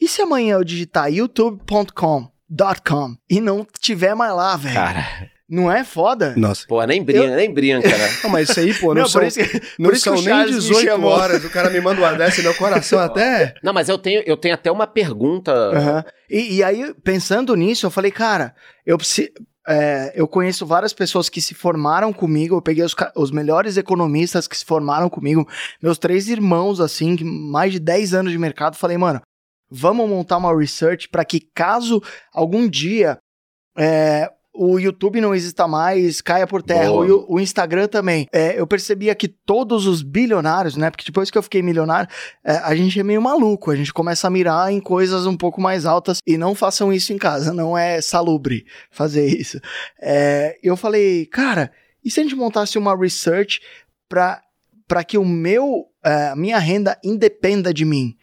[0.00, 2.30] e se amanhã eu digitar youtube.com
[2.84, 4.74] .com e não tiver mais lá, velho?
[4.74, 5.04] Cara,
[5.48, 6.34] Não é foda?
[6.36, 6.66] Nossa.
[6.66, 8.08] pô, nem brinca, nem brinca, né?
[8.22, 10.84] Não, mas isso aí, pô, não, Não, são, que, não são nem Charles me 18
[10.84, 11.10] chamou.
[11.10, 11.44] horas.
[11.44, 13.54] O cara me manda uma dessa e meu coração até.
[13.62, 15.52] Não, mas eu tenho, eu tenho até uma pergunta.
[15.52, 16.04] Aham.
[16.28, 19.28] E, e aí, pensando nisso, eu falei, cara, eu preciso.
[20.14, 22.56] eu conheço várias pessoas que se formaram comigo.
[22.56, 25.46] Eu peguei os, os melhores economistas que se formaram comigo,
[25.80, 28.76] meus três irmãos, assim, que mais de 10 anos de mercado.
[28.76, 29.20] Falei, mano,
[29.70, 33.16] vamos montar uma research para que, caso algum dia
[33.78, 38.26] é, o YouTube não exista mais, caia por terra, o, o Instagram também.
[38.32, 40.90] É, eu percebia que todos os bilionários, né?
[40.90, 42.08] Porque depois que eu fiquei milionário,
[42.44, 45.60] é, a gente é meio maluco, a gente começa a mirar em coisas um pouco
[45.60, 49.60] mais altas e não façam isso em casa, não é salubre fazer isso.
[50.00, 51.70] É, eu falei, cara,
[52.04, 53.60] e se a gente montasse uma research
[54.08, 54.42] para
[54.88, 58.16] para que o meu, é, a minha renda independa de mim?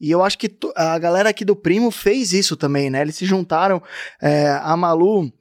[0.00, 3.00] E eu acho que a galera aqui do Primo fez isso também, né?
[3.00, 3.82] Eles se juntaram,
[4.20, 5.32] é, a Malu,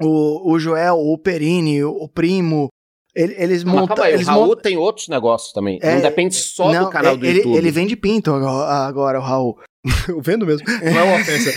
[0.00, 2.68] o, o Joel, o Perini, o, o Primo,
[3.14, 3.88] ele- eles Mas montam.
[3.96, 5.78] calma aí, o eles Raul montam- tem outros negócios também.
[5.82, 7.56] É, não depende só Não, do canal é- do ele, YouTube.
[7.56, 9.58] Ele vende pinto agora, agora, o Raul.
[10.08, 10.66] Eu vendo mesmo.
[10.84, 11.52] Não é uma ofensa.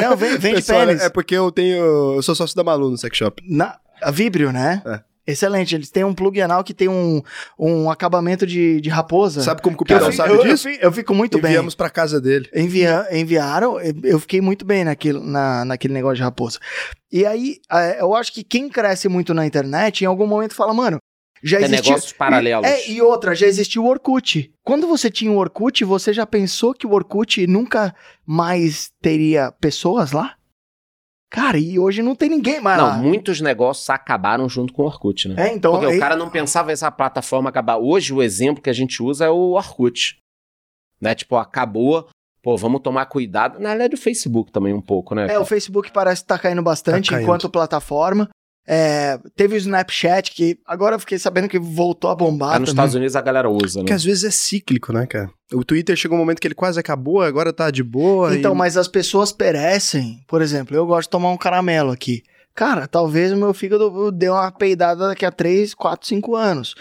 [0.00, 1.02] Não, vende, vende Pessoal, pênis.
[1.02, 2.14] É porque eu tenho.
[2.14, 3.42] Eu sou sócio da Malu no sex shop.
[3.48, 4.80] Na, a Vibrio, né?
[4.86, 5.00] É.
[5.30, 5.74] Excelente.
[5.74, 7.22] Eles têm um plug anal que tem um,
[7.58, 9.42] um acabamento de, de raposa.
[9.42, 10.68] Sabe como que o eu, Pedro sabe eu, eu disso?
[10.68, 11.50] fi- eu fico muito bem.
[11.50, 12.48] Enviamos pra casa dele.
[12.54, 16.58] Envia, enviaram, eu fiquei muito bem naquilo, na, naquele negócio de raposa.
[17.12, 17.56] E aí,
[17.98, 20.98] eu acho que quem cresce muito na internet, em algum momento fala, mano,
[21.42, 21.90] já Tem existiu...
[21.92, 22.68] negócios paralelos.
[22.68, 24.52] É, e outra, já existiu o Orkut.
[24.62, 27.94] Quando você tinha o Orkut, você já pensou que o Orkut nunca
[28.26, 30.34] mais teria pessoas lá?
[31.30, 32.96] Cara, e hoje não tem ninguém mais Não, lá.
[32.96, 35.48] muitos negócios acabaram junto com o Orkut, né?
[35.50, 35.72] É, então...
[35.72, 37.76] Porque aí- o cara não pensava essa plataforma acabar.
[37.76, 40.18] Hoje, o exemplo que a gente usa é o Orkut.
[41.00, 41.14] Né?
[41.14, 42.08] Tipo, acabou.
[42.42, 43.60] Pô, vamos tomar cuidado.
[43.60, 45.28] Na realidade, o Facebook também um pouco, né?
[45.30, 47.22] É, o Facebook parece que tá caindo bastante Tá caindo.
[47.24, 48.28] enquanto plataforma.
[48.66, 52.68] É, teve o Snapchat, que agora eu fiquei sabendo que voltou a bombar Ah, nos
[52.68, 52.72] também.
[52.74, 53.96] Estados Unidos a galera usa, Que né?
[53.96, 55.30] às vezes é cíclico, né, cara?
[55.52, 58.36] O Twitter chegou um momento que ele quase acabou, agora tá de boa.
[58.36, 58.56] Então, e...
[58.56, 60.20] mas as pessoas perecem.
[60.28, 62.22] Por exemplo, eu gosto de tomar um caramelo aqui.
[62.54, 66.74] Cara, talvez o meu fígado dê uma peidada daqui a 3, 4, 5 anos.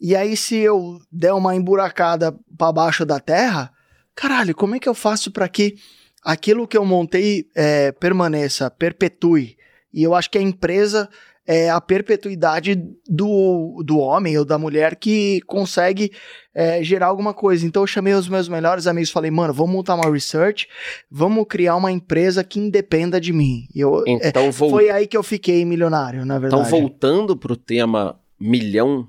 [0.00, 3.70] E aí, se eu der uma emburacada pra baixo da terra,
[4.14, 5.76] caralho, como é que eu faço pra que
[6.22, 9.56] aquilo que eu montei é, permaneça, perpetue?
[9.94, 11.08] E eu acho que a empresa
[11.46, 12.74] é a perpetuidade
[13.06, 16.10] do, do homem ou da mulher que consegue
[16.54, 17.66] é, gerar alguma coisa.
[17.66, 20.66] Então eu chamei os meus melhores amigos e falei, mano, vamos montar uma research,
[21.10, 23.66] vamos criar uma empresa que independa de mim.
[23.74, 26.66] E eu, é, Então, vol- foi aí que eu fiquei milionário, na verdade.
[26.66, 29.06] então, voltando pro tema milhão,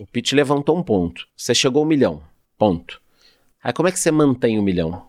[0.00, 1.26] o Pete levantou um ponto.
[1.36, 2.22] Você chegou ao milhão.
[2.58, 3.00] Ponto.
[3.62, 5.06] Aí como é que você mantém o milhão?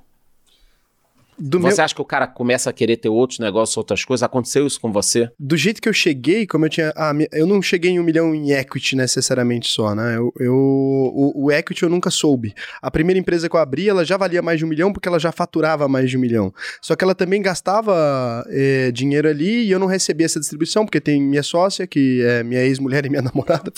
[1.37, 4.23] Do, você meu- acha que o cara começa a querer ter outros negócios, outras coisas?
[4.23, 5.29] Aconteceu isso com você?
[5.39, 6.93] do jeito que eu cheguei, como eu tinha.
[6.95, 10.15] ah, eu não cheguei em um milhão em equity necessariamente só, né?
[10.17, 12.53] Eu, eu- o, o equity eu nunca soube.
[12.81, 15.19] A primeira empresa que eu abri, ela já valia mais de um milhão porque ela
[15.19, 16.53] já faturava mais de um milhão.
[16.81, 20.99] Só que ela também gastava eh, dinheiro ali e eu não recebia essa distribuição, porque
[21.01, 23.71] tem minha sócia, que é minha ex-mulher e minha namorada.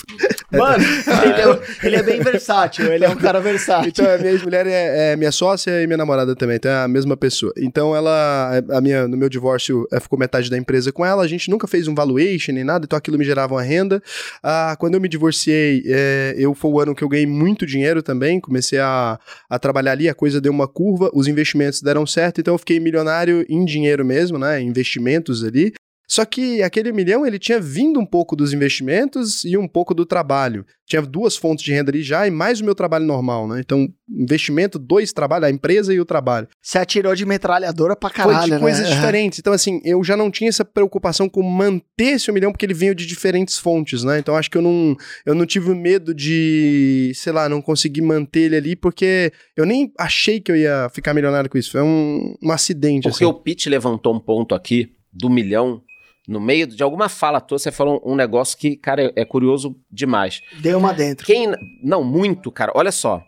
[0.51, 0.83] Mano,
[1.23, 3.89] ele é, ele é bem versátil, ele é um cara versátil.
[3.89, 6.87] Então, a minha ex-mulher é, é minha sócia e minha namorada também, então é a
[6.87, 7.44] mesma pessoa.
[7.57, 11.27] Então, ela, a minha, no meu divórcio, eh, ficou metade da empresa com ela, a
[11.27, 14.01] gente nunca fez um valuation nem nada, então aquilo me gerava uma renda.
[14.43, 18.01] Ah, quando eu me divorciei, eh, eu foi o ano que eu ganhei muito dinheiro
[18.01, 22.41] também, comecei a, a trabalhar ali, a coisa deu uma curva, os investimentos deram certo,
[22.41, 25.73] então eu fiquei milionário em dinheiro mesmo, né, investimentos ali.
[26.07, 30.05] Só que aquele milhão, ele tinha vindo um pouco dos investimentos e um pouco do
[30.05, 30.65] trabalho.
[30.87, 33.59] Tinha duas fontes de renda ali já e mais o meu trabalho normal, né?
[33.59, 36.47] Então, investimento, dois trabalhos, a empresa e o trabalho.
[36.61, 38.95] Você atirou de metralhadora pra Foi caralho, de coisas né?
[38.95, 39.39] diferentes.
[39.39, 42.73] Então, assim, eu já não tinha essa preocupação com manter esse um milhão, porque ele
[42.73, 44.19] veio de diferentes fontes, né?
[44.19, 48.41] Então, acho que eu não, eu não tive medo de, sei lá, não conseguir manter
[48.41, 51.71] ele ali, porque eu nem achei que eu ia ficar milionário com isso.
[51.71, 53.25] Foi um, um acidente, Porque assim.
[53.25, 55.81] o Pete levantou um ponto aqui do milhão.
[56.27, 59.75] No meio de alguma fala tua, você falou um negócio que, cara, é, é curioso
[59.91, 60.41] demais.
[60.59, 61.25] Deu uma dentro.
[61.25, 61.51] Quem.
[61.83, 62.71] Não, muito, cara.
[62.75, 63.23] Olha só.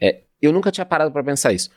[0.00, 1.70] É, eu nunca tinha parado pra pensar isso.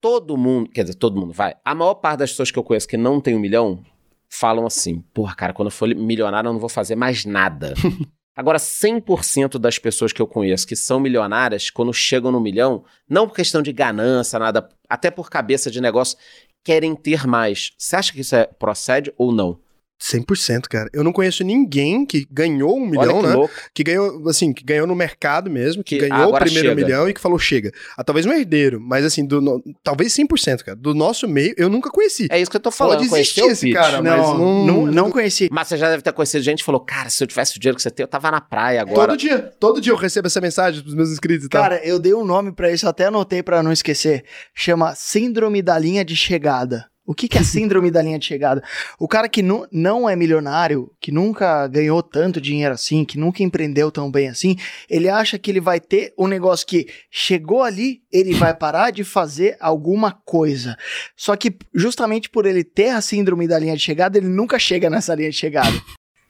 [0.00, 1.54] Todo mundo, quer dizer, todo mundo vai.
[1.64, 3.82] A maior parte das pessoas que eu conheço que não tem um milhão
[4.28, 7.74] falam assim: porra, cara, quando eu for milionário eu não vou fazer mais nada.
[8.34, 13.28] Agora, 100% das pessoas que eu conheço que são milionárias, quando chegam no milhão, não
[13.28, 16.16] por questão de ganância, nada, até por cabeça de negócio,
[16.64, 17.72] querem ter mais.
[17.76, 19.58] Você acha que isso é, procede ou não?
[20.02, 20.90] 100%, cara.
[20.92, 23.34] Eu não conheço ninguém que ganhou um milhão, Olha que né?
[23.34, 23.54] louco.
[23.72, 26.74] Que ganhou, assim, que ganhou no mercado mesmo, que, Que ganhou o primeiro chega.
[26.82, 27.70] milhão e que falou chega.
[27.96, 30.76] Ah, talvez um herdeiro, mas assim, do no- talvez 100%, cara.
[30.76, 32.26] Do nosso meio, eu nunca conheci.
[32.30, 32.98] É isso que eu tô falando.
[33.08, 33.74] Pode existir esse Pete.
[33.74, 35.48] cara, mas Não, não- não, não conheci.
[35.52, 37.76] Mas você já deve ter conhecido gente que falou: Cara, se eu tivesse o dinheiro
[37.76, 39.08] que você tem, eu tava na praia agora.
[39.08, 41.62] Todo dia, todo dia eu recebo essa mensagem dos meus inscritos e tal.
[41.62, 44.24] Cara, eu dei um nome pra isso, até anotei pra não esquecer.
[44.54, 46.86] Chama Síndrome da Linha de Chegada.
[47.04, 48.62] O que, que é síndrome da linha de chegada?
[48.98, 53.42] O cara que nu- não é milionário, que nunca ganhou tanto dinheiro assim, que nunca
[53.42, 54.56] empreendeu tão bem assim,
[54.88, 59.02] ele acha que ele vai ter um negócio que chegou ali, ele vai parar de
[59.02, 60.76] fazer alguma coisa.
[61.16, 64.88] Só que justamente por ele ter a síndrome da linha de chegada, ele nunca chega
[64.88, 65.72] nessa linha de chegada.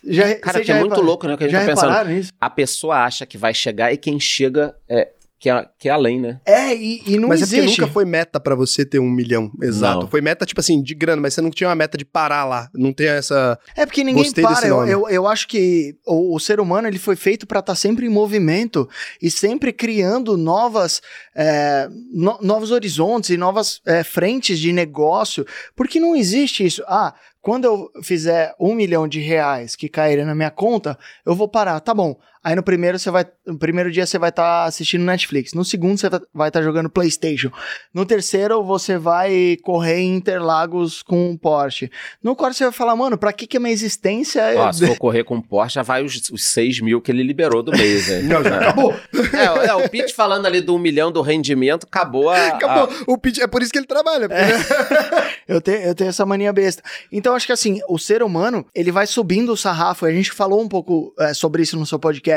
[0.04, 1.36] Já, Cara, que é muito repara- louco, né?
[1.36, 2.32] Que a gente Já tá pensando.
[2.40, 5.10] A pessoa acha que vai chegar e quem chega é
[5.42, 6.40] que é, que é além, né?
[6.46, 7.64] É, e, e não mas é existe.
[7.66, 10.02] porque nunca foi meta pra você ter um milhão, exato.
[10.02, 10.06] Não.
[10.08, 12.70] Foi meta, tipo assim, de grana, mas você não tinha uma meta de parar lá.
[12.72, 13.58] Não tem essa.
[13.76, 14.64] É porque ninguém Gostei para.
[14.68, 18.06] Eu, eu, eu acho que o, o ser humano ele foi feito para estar sempre
[18.06, 18.88] em movimento
[19.20, 21.02] e sempre criando novas,
[21.34, 25.44] é, no- novos horizontes e novas é, frentes de negócio.
[25.74, 26.84] Porque não existe isso.
[26.86, 31.48] Ah, quando eu fizer um milhão de reais que caírem na minha conta, eu vou
[31.48, 31.80] parar.
[31.80, 32.16] Tá bom.
[32.44, 35.54] Aí no primeiro você vai, no primeiro dia você vai estar assistindo Netflix.
[35.54, 37.50] No segundo você vai estar jogando PlayStation.
[37.94, 41.90] No terceiro você vai correr em Interlagos com um Porsche.
[42.22, 44.56] No quarto você vai falar, mano, pra que que a minha existência é...
[44.56, 47.22] Ó, se for correr com o Porsche, já vai os, os 6 mil que ele
[47.22, 48.08] liberou do mês.
[48.08, 48.22] né?
[48.26, 48.94] Não, já acabou.
[49.32, 52.48] É, é, o Pete falando ali do um milhão do rendimento, acabou a.
[52.48, 52.88] Acabou.
[53.06, 54.28] O Pete, é por isso que ele trabalha.
[54.28, 56.82] porque- Eu tenho, eu tenho essa mania besta.
[57.10, 60.04] Então, acho que assim, o ser humano, ele vai subindo o sarrafo.
[60.06, 62.31] A gente falou um pouco é, sobre isso no seu podcast.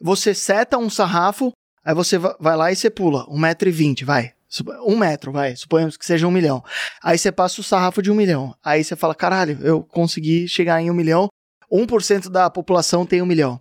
[0.00, 1.52] Você seta um sarrafo,
[1.84, 3.26] aí você va- vai lá e você pula.
[3.28, 4.32] Um metro e vinte, vai.
[4.48, 5.56] Sup- Um metro, vai.
[5.56, 6.62] Suponhamos que seja um milhão.
[7.02, 8.54] Aí você passa o sarrafo de um milhão.
[8.64, 11.28] Aí você fala, caralho, eu consegui chegar em um milhão.
[11.70, 13.60] 1% da população tem um milhão.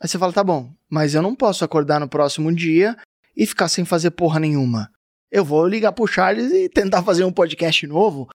[0.00, 2.96] Aí você fala, tá bom, mas eu não posso acordar no próximo dia
[3.36, 4.90] e ficar sem fazer porra nenhuma.
[5.30, 8.28] Eu vou ligar pro Charles e tentar fazer um podcast novo.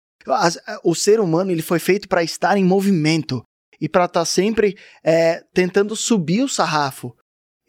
[0.84, 3.42] O ser humano ele foi feito para estar em movimento
[3.80, 7.16] e para estar sempre é, tentando subir o sarrafo.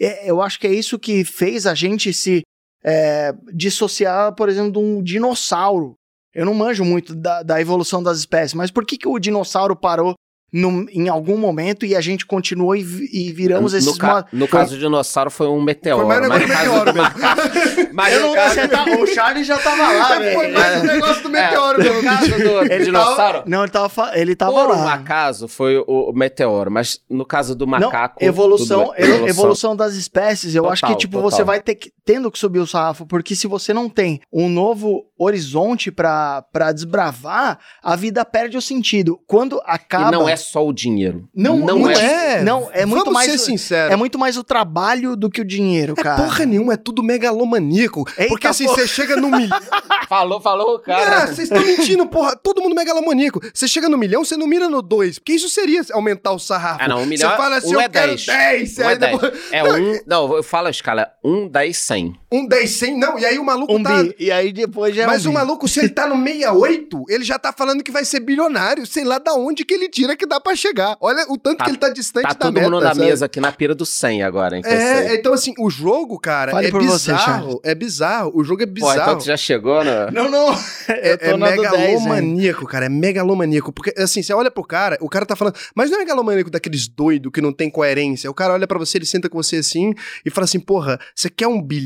[0.00, 2.42] É, eu acho que é isso que fez a gente se
[2.84, 5.94] é, dissociar, por exemplo, de um dinossauro.
[6.34, 9.76] Eu não manjo muito da, da evolução das espécies, mas por que, que o dinossauro
[9.76, 10.14] parou
[10.56, 12.80] num- em algum momento e a gente continuou e,
[13.12, 13.98] e viramos no, esses...
[13.98, 16.06] ca- mo- no caso do dinossauro foi um meteoro.
[16.06, 16.92] Foi mais um mas no do
[18.20, 20.54] no não, caso- você tá- o Charles já tava lá, Foi velho.
[20.54, 21.94] mais um negócio do meteoro, é, meu.
[21.94, 23.42] No caso do Ele dinossauro.
[23.46, 24.76] Não, ele tava, ele tava Por lá.
[24.76, 28.18] um acaso foi o, o meteoro, mas no caso do macaco.
[28.20, 29.28] Não, evolução, tudo bem.
[29.28, 29.74] evolução.
[29.74, 30.54] das espécies.
[30.54, 31.30] Eu Total, acho que tipo total.
[31.30, 34.48] você vai ter que, tendo que subir o sarrafo, porque se você não tem um
[34.48, 39.18] novo horizonte pra para desbravar, a vida perde o sentido.
[39.26, 41.28] Quando acaba E não é só o dinheiro.
[41.34, 42.38] Não, não, não é.
[42.40, 42.42] é.
[42.42, 43.92] Não, é muito Vamos mais ser sinceros.
[43.92, 46.22] é muito mais o trabalho do que o dinheiro, É cara.
[46.22, 48.04] porra nenhuma, é tudo megalomaníaco.
[48.16, 48.76] Eita porque assim, porra.
[48.78, 49.58] você chega no milhão.
[50.08, 51.26] Falou, falou cara.
[51.26, 52.36] vocês estão mentindo, porra.
[52.36, 53.40] Todo mundo megalomaníaco.
[53.52, 55.18] Você chega no milhão, você não mira no dois.
[55.18, 56.82] Porque isso seria aumentar o sarrafo.
[56.82, 58.26] Ah, não, um milhão Você fala assim, um eu é quero 10.
[58.26, 58.78] 10.
[58.78, 59.12] Um é aí 10.
[59.12, 60.00] depois- É um.
[60.06, 62.14] Não, eu falo a escala: um, 10, 100.
[62.32, 63.18] Um 10, 100, não.
[63.18, 64.02] E aí o maluco um tá...
[64.02, 64.14] bi.
[64.18, 67.24] E aí depois já é Mas um o maluco, se ele tá no 68, ele
[67.24, 68.86] já tá falando que vai ser bilionário.
[68.86, 70.96] Sei lá da onde que ele tira que dá pra chegar.
[71.00, 72.68] Olha o tanto Tá- que ele tá distante Tá da todo meta.
[72.70, 73.00] mundo na sabe?
[73.06, 75.16] mesa aqui na pira do 100 agora, eu É, sei.
[75.16, 77.60] então assim, o jogo, cara, Fale é por você, bizarro.
[77.62, 78.32] é bizarro.
[78.34, 79.00] O jogo é Pô, bizarro.
[79.00, 80.10] então tu já chegou no.
[80.12, 80.54] Não, não.
[80.88, 81.60] É, é do 10, hein?
[81.62, 82.86] megalomaníaco, cara.
[82.86, 83.72] É megalomaníaco.
[83.72, 85.54] Porque, assim, você olha pro cara, o cara tá falando.
[85.74, 88.30] Mas não é megalomaníaco daqueles doido que não tem coerência.
[88.30, 89.92] O cara olha pra você, ele senta com você assim
[90.26, 91.83] e fala assim: porra, você quer um bilhão?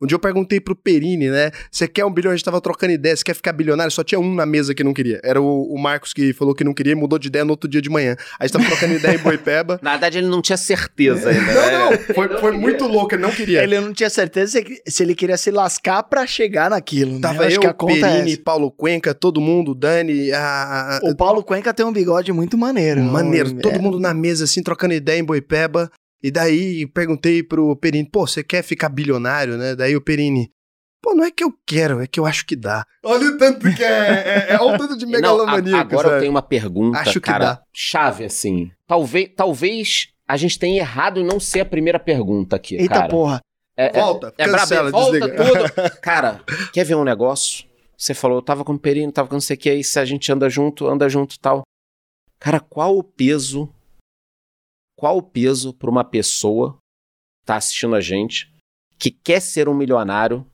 [0.00, 1.50] Um dia eu perguntei pro Perini, né?
[1.70, 2.32] Você quer um bilhão?
[2.32, 3.16] A gente tava trocando ideia.
[3.16, 3.90] Você quer ficar bilionário?
[3.92, 5.20] Só tinha um na mesa que não queria.
[5.22, 7.68] Era o, o Marcos que falou que não queria e mudou de ideia no outro
[7.68, 8.16] dia de manhã.
[8.18, 9.78] Aí a gente tava trocando ideia em Boipeba.
[9.82, 11.52] Na verdade, ele não tinha certeza ainda.
[11.52, 11.98] Não, né?
[12.08, 13.62] não, foi, foi muito louco, ele não queria.
[13.62, 17.20] Ele não tinha certeza se, ele queria se lascar pra chegar naquilo, né?
[17.20, 18.42] Tava acho eu, que a conta é Perini, essa.
[18.42, 23.02] Paulo Cuenca, todo mundo, Dani, a, O Paulo Cuenca tem um bigode muito maneiro.
[23.02, 23.60] Maneiro, É.
[23.60, 25.90] todo mundo na mesa, assim, trocando ideia em Boipeba.
[26.22, 29.74] E daí perguntei pro Perini, pô, você quer ficar bilionário, né?
[29.76, 30.50] Daí o Perini,
[31.02, 32.84] pô, não é que eu quero, é que eu acho que dá.
[33.04, 36.10] Olha o tanto que é, é, é o tanto de Não, megalomaníaco, a- agora eu
[36.10, 36.20] sabe?
[36.20, 37.62] tenho uma pergunta, Acho que cara, dá.
[37.74, 38.70] chave, assim.
[38.86, 43.08] Talvez, talvez a gente tenha errado em não ser a primeira pergunta aqui, Eita cara.
[43.08, 43.40] porra.
[43.76, 45.44] É, é- Volta, é cancela, brabo, volta desliga.
[45.44, 46.00] tudo.
[46.00, 46.40] Cara,
[46.72, 47.66] quer ver um negócio?
[47.96, 49.98] Você falou, eu tava com o Perino, tava com não sei o que, aí se
[50.00, 51.62] a gente anda junto, anda junto e tal.
[52.40, 53.68] Cara, qual o peso,
[54.96, 56.72] qual o peso pra uma pessoa
[57.40, 58.50] que tá assistindo a gente,
[58.98, 60.44] que quer ser um milionário,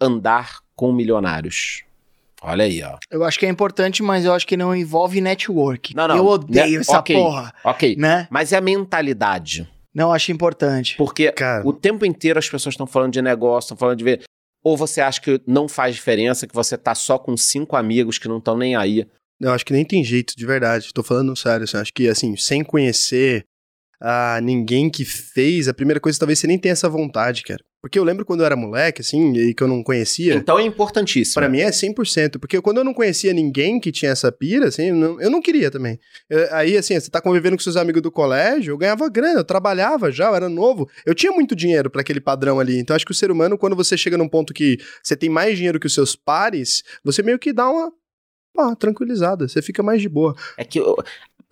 [0.00, 1.84] andar com milionários?
[2.44, 2.98] Olha aí, ó.
[3.10, 5.94] Eu acho que é importante, mas eu acho que não envolve network.
[5.94, 6.80] Não, não, Eu odeio né?
[6.80, 7.14] essa Ok.
[7.16, 8.26] porra, Ok, né?
[8.30, 9.68] mas é a mentalidade.
[9.94, 10.96] Não acho importante.
[10.96, 14.22] Porque Cara, o tempo inteiro as pessoas estão falando de negócio, estão falando de ver.
[14.64, 18.26] Ou você acha que não faz diferença, que você tá só com cinco amigos que
[18.28, 19.06] não estão nem aí.
[19.40, 20.92] eu acho que nem tem jeito, de verdade.
[20.92, 23.44] Tô falando sério, assim, acho que, assim, sem conhecer
[24.02, 27.62] ah, ninguém que fez, a primeira coisa talvez você nem tenha essa vontade, cara.
[27.80, 30.34] Porque eu lembro quando eu era moleque, assim, e que eu não conhecia...
[30.34, 31.34] Então é importantíssimo.
[31.34, 34.90] Pra mim é 100%, porque quando eu não conhecia ninguém que tinha essa pira, assim,
[34.90, 35.98] eu não, eu não queria também.
[36.30, 39.44] Eu- aí, assim, você tá convivendo com seus amigos do colégio, eu ganhava grana, eu
[39.44, 40.88] trabalhava já, eu era novo.
[41.04, 42.78] Eu tinha muito dinheiro pra aquele padrão ali.
[42.78, 45.56] Então, acho que o ser humano, quando você chega num ponto que você tem mais
[45.56, 47.92] dinheiro que os seus pares, você meio que dá uma
[48.54, 50.36] pá, tranquilizada, você fica mais de boa.
[50.58, 50.96] É que eu-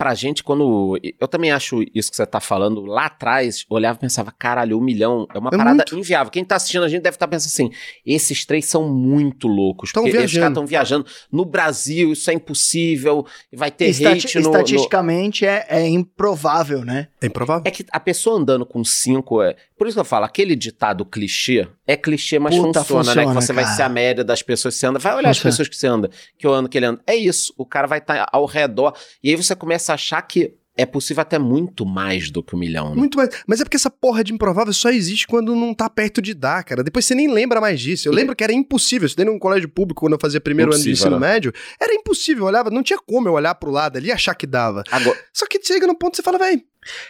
[0.01, 0.99] pra gente, quando.
[1.21, 2.87] Eu também acho isso que você tá falando.
[2.87, 5.99] Lá atrás, olhava e pensava, caralho, um milhão é uma É parada muito.
[5.99, 6.33] inviável.
[6.33, 7.71] Quem tá assistindo a gente deve estar pensando assim:
[8.07, 9.93] esses três são muito loucos.
[9.93, 10.41] Tão porque Esses viajando.
[10.41, 11.07] caras estão viajando.
[11.31, 13.27] No Brasil, isso é impossível.
[13.53, 17.09] Vai ter Estati- hate no- no, estatisticamente É, é improvável, né?
[17.21, 17.63] É improvável.
[17.67, 19.55] É que a pessoa andando com cinco é.
[19.81, 23.07] Por isso que eu falo, aquele ditado clichê é clichê, mas Puta, funciona, né?
[23.23, 23.77] funciona, Que você vai cara.
[23.77, 24.99] ser a média das pessoas que você anda.
[24.99, 25.53] Vai olhar as Funciona.
[25.53, 27.01] pessoas que você anda, que eu ando, que ele anda.
[27.07, 27.55] É isso.
[27.57, 28.93] O cara vai estar ao redor.
[29.25, 32.59] E aí você começa a achar que é possível até muito mais do que um
[32.59, 32.97] milhão, né?
[32.97, 33.31] Muito mais.
[33.47, 36.63] Mas é porque essa porra de improvável só existe quando não tá perto de dar,
[36.63, 36.85] cara.
[36.85, 38.07] Depois você nem lembra mais disso.
[38.07, 39.05] Eu lembro que era impossível.
[39.05, 41.33] Eu estudei num colégio público quando eu fazia primeiro ano de Impossível, ensino né?
[41.33, 41.53] médio.
[41.81, 42.45] Era impossível.
[42.45, 44.83] Eu olhava, não tinha como eu olhar pro lado ali e achar que dava.
[44.91, 46.63] Agora, Só que chega num ponto que você fala, véi,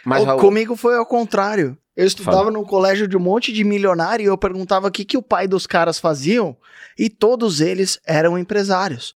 [0.05, 1.77] mas O- Raul, Comigo foi ao contrário.
[1.95, 5.17] Eu estudava num colégio de um monte de milionário e eu perguntava o que, que
[5.17, 6.55] o pai dos caras faziam
[6.97, 9.13] e todos eles eram empresários.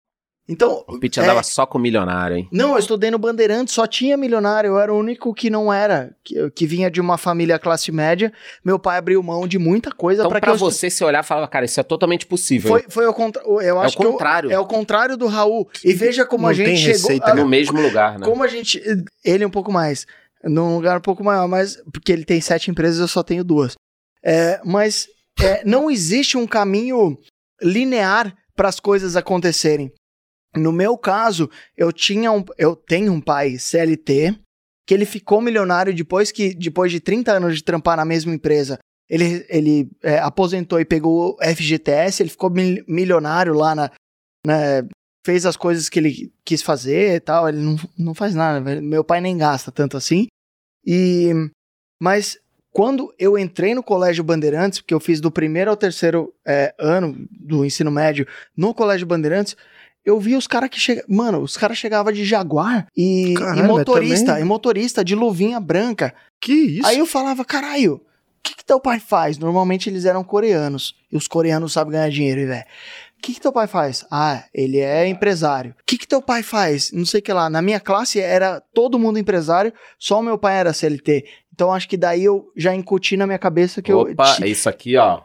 [0.49, 2.49] Então, o Pete é, andava só com milionário, hein?
[2.51, 6.13] não, eu estudei no Bandeirantes, só tinha milionário, eu era o único que não era,
[6.23, 8.33] que, que vinha de uma família classe média.
[8.65, 11.03] Meu pai abriu mão de muita coisa Então, para pra, que eu estu- você se
[11.05, 12.69] olhar e falar, cara, isso é totalmente possível.
[12.69, 13.61] Foi, foi o contrário.
[13.61, 14.51] Eu é acho o contrário.
[14.51, 15.69] eu- é o contrário do Raul.
[15.85, 16.93] E veja como a Não gente tem chegou.
[16.93, 18.25] receita, a- no mesmo lugar, né?
[18.25, 18.81] Como a gente.
[19.23, 20.05] Ele um pouco mais.
[20.43, 21.77] Num lugar um pouco maior, mas.
[21.93, 23.73] Porque ele tem sete empresas, eu só tenho duas.
[24.23, 25.07] É, mas
[25.39, 27.17] é, não existe um caminho
[27.61, 29.91] linear para as coisas acontecerem.
[30.55, 34.37] No meu caso, eu tinha um, eu tenho um pai CLT
[34.87, 38.77] que ele ficou milionário depois que depois de 30 anos de trampar na mesma empresa.
[39.09, 43.91] Ele, ele é, aposentou e pegou o FGTS, ele ficou mil- milionário lá na,
[44.45, 44.87] na-
[45.25, 49.03] fez as coisas que ele quis fazer e tal, ele não, não faz nada, meu
[49.03, 50.27] pai nem gasta tanto assim.
[50.85, 51.31] E
[52.01, 52.37] mas
[52.71, 57.15] quando eu entrei no Colégio Bandeirantes, porque eu fiz do primeiro ao terceiro é, ano
[57.29, 59.55] do ensino médio no Colégio Bandeirantes,
[60.03, 61.03] eu vi os caras que chegam.
[61.07, 65.13] Mano, os caras chegavam de Jaguar e, Caralho, e mas motorista, também- e motorista de
[65.13, 66.13] luvinha branca.
[66.39, 66.87] que isso?
[66.87, 68.01] Aí eu falava, caralho, o
[68.41, 69.37] que, que teu pai faz?
[69.37, 70.95] Normalmente eles eram coreanos.
[71.11, 72.65] E os coreanos sabem ganhar dinheiro, velho.
[73.21, 74.03] O que, que teu pai faz?
[74.09, 75.75] Ah, ele é empresário.
[75.79, 76.91] O que, que teu pai faz?
[76.91, 77.51] Não sei o que lá.
[77.51, 81.23] Na minha classe era todo mundo empresário, só o meu pai era CLT.
[81.53, 84.35] Então acho que daí eu já incuti na minha cabeça que Opa, eu.
[84.37, 85.21] ti- isso aqui, ó.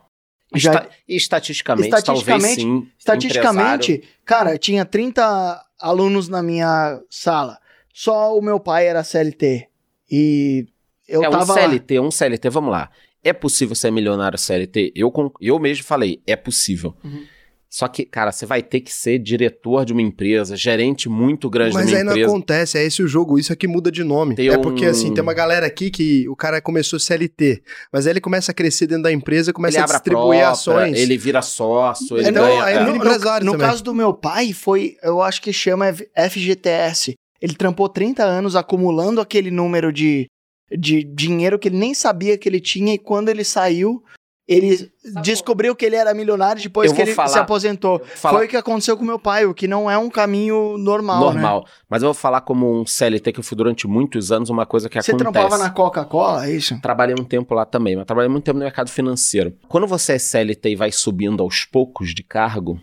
[0.54, 2.88] Já- Esta- estatisticamente, Estatisticamente- talvez sim.
[2.98, 4.16] Estatisticamente, empresário.
[4.26, 7.58] cara, tinha 30 alunos na minha sala.
[7.94, 9.68] Só o meu pai era CLT.
[10.10, 10.66] E
[11.08, 11.54] eu é um tava.
[11.54, 11.60] lá.
[11.60, 12.90] CLT, um CLT, vamos lá.
[13.24, 14.92] É possível ser milionário CLT?
[14.94, 16.94] Eu, eu mesmo falei, é possível.
[17.02, 17.24] Uhum.
[17.68, 21.74] Só que, cara, você vai ter que ser diretor de uma empresa, gerente muito grande
[21.74, 22.30] Mas de uma aí não empresa.
[22.30, 24.34] acontece, é esse o jogo, isso aqui muda de nome.
[24.36, 28.06] Tem é um- porque, assim, tem uma galera aqui que o cara começou CLT, mas
[28.06, 30.96] aí ele começa a crescer dentro da empresa, começa ele a distribuir própria, ações.
[30.98, 32.64] ele vira sócio, ele Então, ganha...
[32.64, 32.84] aí é.
[32.84, 37.14] no, empresário no, no caso do meu pai, foi, eu acho que chama FGTS.
[37.40, 40.26] Ele trampou 30 anos acumulando aquele número de,
[40.70, 44.02] de dinheiro que ele nem sabia que ele tinha, e quando ele saiu,
[44.48, 48.00] ele descobriu que ele era milionário depois Eu que ele falar- se aposentou.
[48.14, 51.18] Foi o que aconteceu com meu pai, o que não é um caminho normal.
[51.18, 51.24] Né?
[51.40, 51.66] normal.
[51.88, 54.88] Mas eu vou falar como um CLT que eu fui durante muitos anos, uma coisa
[54.88, 55.32] que Você acontece.
[55.32, 56.80] trampava na Coca-Cola, é isso?
[56.80, 59.52] Trabalhei um tempo lá também, mas trabalhei muito tempo no mercado financeiro.
[59.68, 62.80] Quando você é CLT e vai subindo aos poucos de cargo,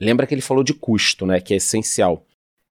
[0.00, 1.40] lembra que ele falou de custo, né?
[1.40, 2.26] Que é essencial.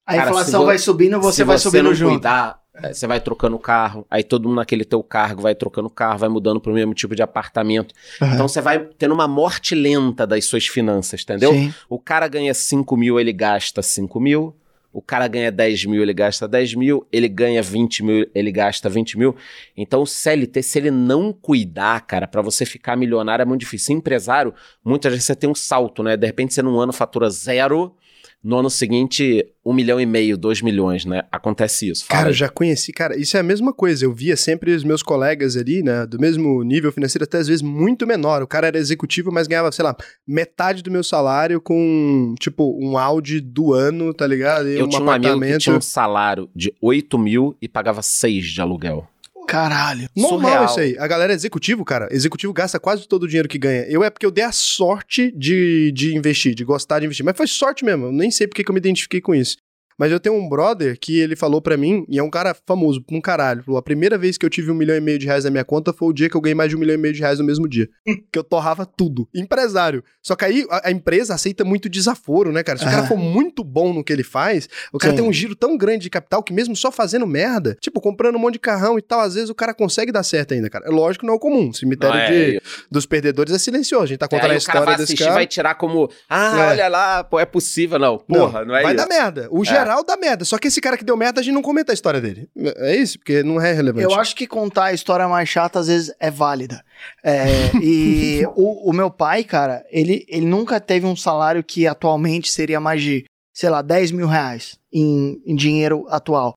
[0.06, 2.12] A Cara, inflação vai subindo, você vai você subindo não junto.
[2.12, 2.60] cuidar,
[2.92, 6.60] você vai trocando carro, aí todo mundo naquele teu cargo vai trocando carro, vai mudando
[6.60, 7.94] pro mesmo tipo de apartamento.
[8.22, 8.34] Aham.
[8.34, 11.54] Então você vai tendo uma morte lenta das suas finanças, entendeu?
[11.54, 11.74] Sim.
[11.88, 14.56] O cara ganha 5 mil, ele gasta 5 mil.
[14.94, 18.88] o cara ganha 10 mil, ele gasta 10 mil, ele ganha 20 mil, ele gasta
[18.88, 19.36] 20 mil.
[19.76, 23.96] Então o CLT, se ele não cuidar, cara, para você ficar milionário é muito difícil.
[23.96, 24.54] Empresário,
[24.86, 26.16] muitas vezes você tem um salto, né?
[26.16, 27.96] De repente você num ano fatura zero,
[28.44, 31.24] no ano seguinte, um milhão e meio, dois milhões, né?
[31.32, 32.06] Acontece isso.
[32.10, 32.34] Cara, aí.
[32.34, 34.04] já conheci, cara, isso é a mesma coisa.
[34.04, 37.62] Eu via sempre os meus colegas ali, né, do mesmo nível financeiro, até às vezes
[37.62, 38.44] muito menor.
[38.44, 39.96] O cara era executivo, mas ganhava, sei lá,
[40.28, 44.68] metade do meu salário com, tipo, um Audi do ano, tá ligado?
[44.68, 48.02] E eu um tinha um amigo que tinha um salário de 8 mil e pagava
[48.02, 49.08] 6 de aluguel.
[49.48, 50.10] Caralho.
[50.16, 50.66] Normal surreal.
[50.66, 50.98] isso aí.
[50.98, 52.08] A galera é executivo, cara.
[52.12, 53.86] Executivo gasta quase todo o dinheiro que ganha.
[53.88, 57.26] Eu é porque eu dei a sorte de, de investir, de gostar de investir.
[57.26, 58.06] Mas foi sorte mesmo.
[58.06, 59.58] Eu nem sei porque que eu me identifiquei com isso.
[59.98, 63.04] Mas eu tenho um brother que ele falou para mim, e é um cara famoso,
[63.12, 63.64] um caralho.
[63.64, 65.64] Falou, a primeira vez que eu tive um milhão e meio de reais na minha
[65.64, 67.40] conta foi o dia que eu ganhei mais de um milhão e meio de reais
[67.40, 67.90] no mesmo dia.
[68.32, 69.28] que eu torrava tudo.
[69.34, 70.04] Empresário.
[70.22, 72.78] Só que aí a, a empresa aceita muito desaforo, né, cara?
[72.78, 75.22] Se o cara for muito bom no que ele faz, o cara Sim.
[75.22, 78.40] tem um giro tão grande de capital que mesmo só fazendo merda, tipo, comprando um
[78.40, 80.86] monte de carrão e tal, às vezes o cara consegue dar certo ainda, cara.
[80.86, 81.70] É lógico que não é o comum.
[81.70, 84.04] O cemitério é, de, dos perdedores é silencioso.
[84.04, 85.34] A gente tá contando é, a história vai desse cara.
[85.34, 86.68] vai tirar como, ah, é.
[86.72, 88.00] olha lá, pô, é possível.
[88.00, 89.06] Não, porra, não, não é vai isso.
[89.06, 89.48] Vai dar merda.
[89.52, 89.66] O é.
[89.84, 90.46] Geral dá merda.
[90.46, 92.50] Só que esse cara que deu merda, a gente não comenta a história dele.
[92.78, 93.18] É isso?
[93.20, 94.04] Porque não é relevante.
[94.04, 96.84] Eu acho que contar a história mais chata, às vezes, é válida.
[97.24, 97.46] É,
[97.82, 102.80] e o, o, meu pai, cara, ele, ele nunca teve um salário que atualmente seria
[102.80, 106.54] mais de, sei lá, 10 mil reais em, em dinheiro atual.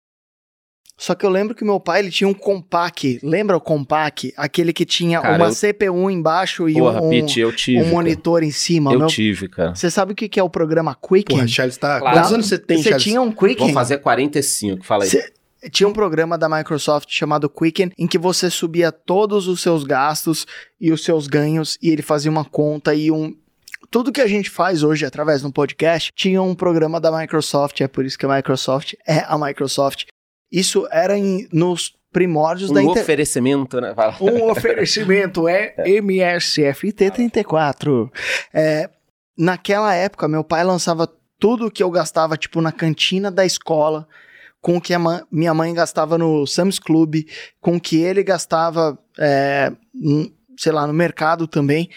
[0.98, 3.20] Só que eu lembro que meu pai ele tinha um Compaq.
[3.22, 4.32] Lembra o Compaq?
[4.36, 5.54] Aquele que tinha cara, uma eu...
[5.54, 8.92] CPU embaixo e Porra, um, Pete, eu tive, um monitor em cima.
[8.92, 9.08] Eu meu...
[9.08, 9.74] tive, cara.
[9.74, 11.36] Você sabe o que é o programa Quicken?
[11.36, 12.00] Porra, Charles, tá...
[12.00, 12.16] Claro.
[12.16, 13.66] Quantos anos você tem, Você tinha um Quicken?
[13.66, 15.10] Vou fazer 45, fala aí.
[15.10, 15.32] Cê...
[15.70, 20.46] Tinha um programa da Microsoft chamado Quicken, em que você subia todos os seus gastos
[20.80, 23.34] e os seus ganhos, e ele fazia uma conta e um,
[23.90, 27.80] tudo que a gente faz hoje através de um podcast tinha um programa da Microsoft,
[27.80, 30.04] é por isso que a Microsoft é a Microsoft.
[30.56, 32.98] Isso era em, nos primórdios um da internet.
[32.98, 33.94] Um oferecimento, né?
[34.22, 38.10] Um oferecimento é MSFT34.
[38.54, 38.88] É,
[39.36, 41.06] naquela época, meu pai lançava
[41.38, 44.08] tudo que eu gastava, tipo, na cantina da escola,
[44.62, 45.00] com o que a
[45.30, 47.16] minha mãe gastava no Sam's Club,
[47.60, 49.70] com o que ele gastava, é,
[50.58, 51.90] sei lá, no mercado também.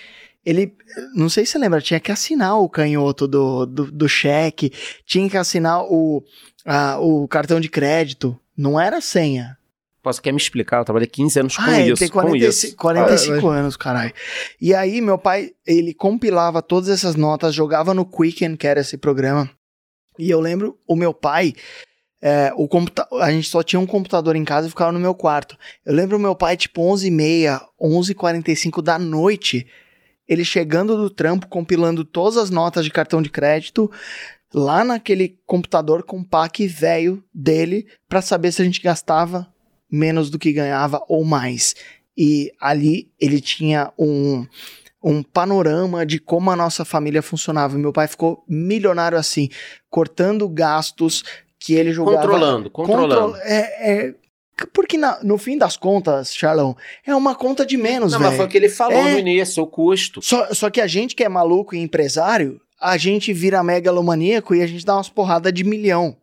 [0.46, 0.76] Ele,
[1.16, 4.74] não sei se você lembra, tinha que assinar o canhoto do, do, do cheque,
[5.06, 6.22] tinha que assinar o,
[6.66, 9.58] ah, o cartão de crédito não era senha.
[10.04, 10.80] Posso quer me explicar?
[10.80, 12.00] Eu trabalhei 15 anos com ah, isso.
[12.00, 14.14] Tem 45, 45 ah, anos, caralho.
[14.60, 18.98] E aí, meu pai, ele compilava todas essas notas, jogava no Quicken, que era esse
[18.98, 19.50] programa.
[20.18, 21.54] E eu lembro, o meu pai,
[22.22, 25.16] é, o computa a gente só tinha um computador em casa e ficava no meu
[25.16, 25.58] quarto.
[25.86, 29.68] Eu lembro o meu pai, tipo, 11h30, 11h45 da noite,
[30.28, 33.90] ele chegando do trampo, compilando todas as notas de cartão de crédito,
[34.54, 39.48] lá naquele computador compact velho dele para saber se a gente gastava
[39.92, 41.76] menos do que ganhava ou mais.
[42.18, 44.46] E ali ele tinha um,
[45.04, 47.78] um panorama de como a nossa família funcionava.
[47.78, 49.50] Meu pai ficou milionário assim,
[49.90, 51.24] cortando gastos
[51.60, 52.18] que ele jogava.
[52.18, 53.34] Controlando, controlando.
[53.34, 54.16] Contro é, é,
[54.74, 56.76] porque na, no fim das contas, Charlão,
[57.06, 58.32] é uma conta de menos, Não, véio.
[58.32, 60.22] mas foi o que ele falou é, no início, o custo.
[60.22, 64.62] Só, só que a gente que é maluco e empresário, a gente vira megalomaníaco e
[64.62, 66.16] a gente dá umas porradas de milhão.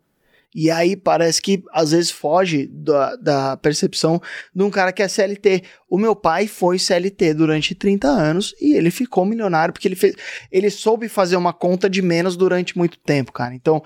[0.55, 4.19] E aí parece que às vezes foge da, da, percepção
[4.55, 5.63] de um cara que é CLT.
[5.87, 10.15] O meu pai foi CLT durante 30 anos e ele ficou milionário porque ele fez.
[10.51, 13.55] Ele soube fazer uma conta de menos durante muito tempo, cara.
[13.55, 13.83] Então,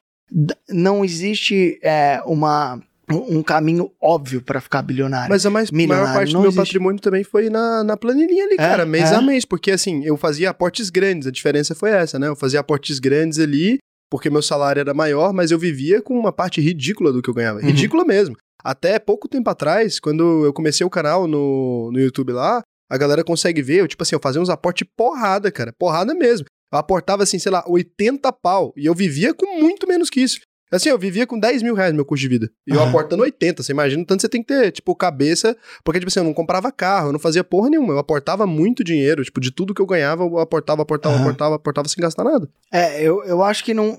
[0.68, 2.80] não existe é, uma
[3.16, 5.28] um caminho óbvio para ficar bilionário.
[5.28, 6.56] Mas a mais, maior parte do meu existe.
[6.56, 9.14] patrimônio também foi na, na planilhinha ali, é, cara, mês é.
[9.14, 12.28] a mês, porque assim, eu fazia aportes grandes, a diferença foi essa, né?
[12.28, 13.78] Eu fazia aportes grandes ali,
[14.10, 17.34] porque meu salário era maior, mas eu vivia com uma parte ridícula do que eu
[17.34, 17.60] ganhava.
[17.60, 17.66] Uhum.
[17.66, 18.36] Ridícula mesmo.
[18.62, 23.22] Até pouco tempo atrás, quando eu comecei o canal no, no YouTube lá, a galera
[23.22, 26.46] consegue ver, eu, tipo assim, eu fazia uns aportes porrada, cara, porrada mesmo.
[26.72, 28.72] Eu aportava, assim, sei lá, 80 pau.
[28.76, 30.40] E eu vivia com muito menos que isso.
[30.70, 32.50] Assim, eu vivia com 10 mil reais no meu custo de vida.
[32.66, 33.62] E eu aportando 80.
[33.62, 35.56] Você imagina o tanto você tem que ter, tipo, cabeça.
[35.84, 37.94] Porque, tipo assim, eu não comprava carro, eu não fazia porra nenhuma.
[37.94, 39.24] Eu aportava muito dinheiro.
[39.24, 42.48] Tipo, de tudo que eu ganhava, eu aportava, aportava, aportava, aportava sem gastar nada.
[42.72, 43.98] É, eu, eu acho que não.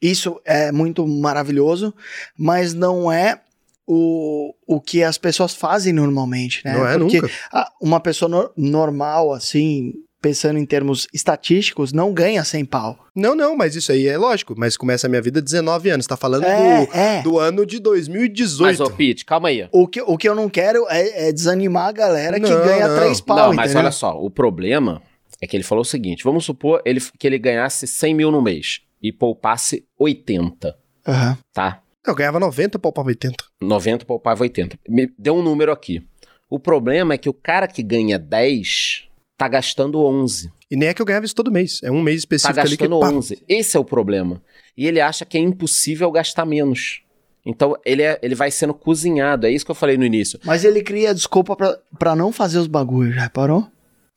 [0.00, 1.92] Isso é muito maravilhoso,
[2.38, 3.40] mas não é
[3.86, 6.74] o, o que as pessoas fazem normalmente, né?
[6.74, 7.72] Não é Porque nunca.
[7.80, 12.98] uma pessoa no, normal, assim, pensando em termos estatísticos, não ganha 100 pau.
[13.14, 14.54] Não, não, mas isso aí é lógico.
[14.56, 16.06] Mas começa a minha vida 19 anos.
[16.06, 17.22] Tá falando é, do, é.
[17.22, 18.62] do ano de 2018.
[18.62, 19.68] Mas, ô, Pete, calma aí.
[19.72, 22.88] O que, o que eu não quero é, é desanimar a galera não, que ganha
[22.88, 22.96] não.
[22.96, 23.82] 3 pau, Não, mas entendeu?
[23.82, 25.02] olha só, o problema
[25.40, 28.42] é que ele falou o seguinte, vamos supor ele, que ele ganhasse 100 mil no
[28.42, 30.76] mês e poupasse 80.
[31.06, 31.38] Aham.
[31.52, 31.80] tá?
[32.06, 33.44] Eu ganhava 90, poupava 80.
[33.60, 34.78] 90 poupava 80.
[34.88, 36.02] Me deu um número aqui.
[36.50, 39.07] O problema é que o cara que ganha 10
[39.38, 40.52] tá gastando 11.
[40.70, 41.80] E nem é que eu ganhava isso todo mês.
[41.82, 43.42] É um mês Tá específico ali que gastando pá, 11.
[43.48, 44.42] Esse é o problema.
[44.76, 47.02] E ele acha que é impossível gastar menos.
[47.46, 49.46] Então ele, é- ele vai sendo cozinhado.
[49.46, 50.38] É isso que eu falei no início.
[50.44, 53.66] Mas ele cria desculpa pra, pra não fazer os bagulhos, já reparou?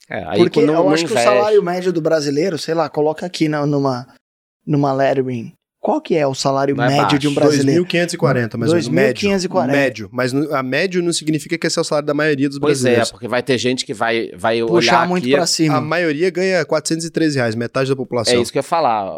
[0.10, 2.74] É, aí Porque quando eu não acho que o investe- salário médio do brasileiro, sei
[2.74, 4.06] lá, coloca aqui na- numa,
[4.68, 5.54] numa lettering.
[5.82, 7.84] Qual que é o salário Não é médio de um brasileiro?
[7.86, 9.30] 2.540, mas médio.
[9.32, 9.68] 2.540.
[9.68, 10.10] Médio.
[10.12, 12.78] Mas no- a médio não significa que esse é o salário da maioria dos Pois
[12.80, 13.12] é, brasileiros.
[13.12, 15.34] porque vai ter gente que vai, vai Puxar olhar muito aqui...
[15.34, 15.78] pra cima.
[15.78, 18.36] A maioria ganha 413 reais, metade da população.
[18.36, 19.18] É isso que eu ia falar.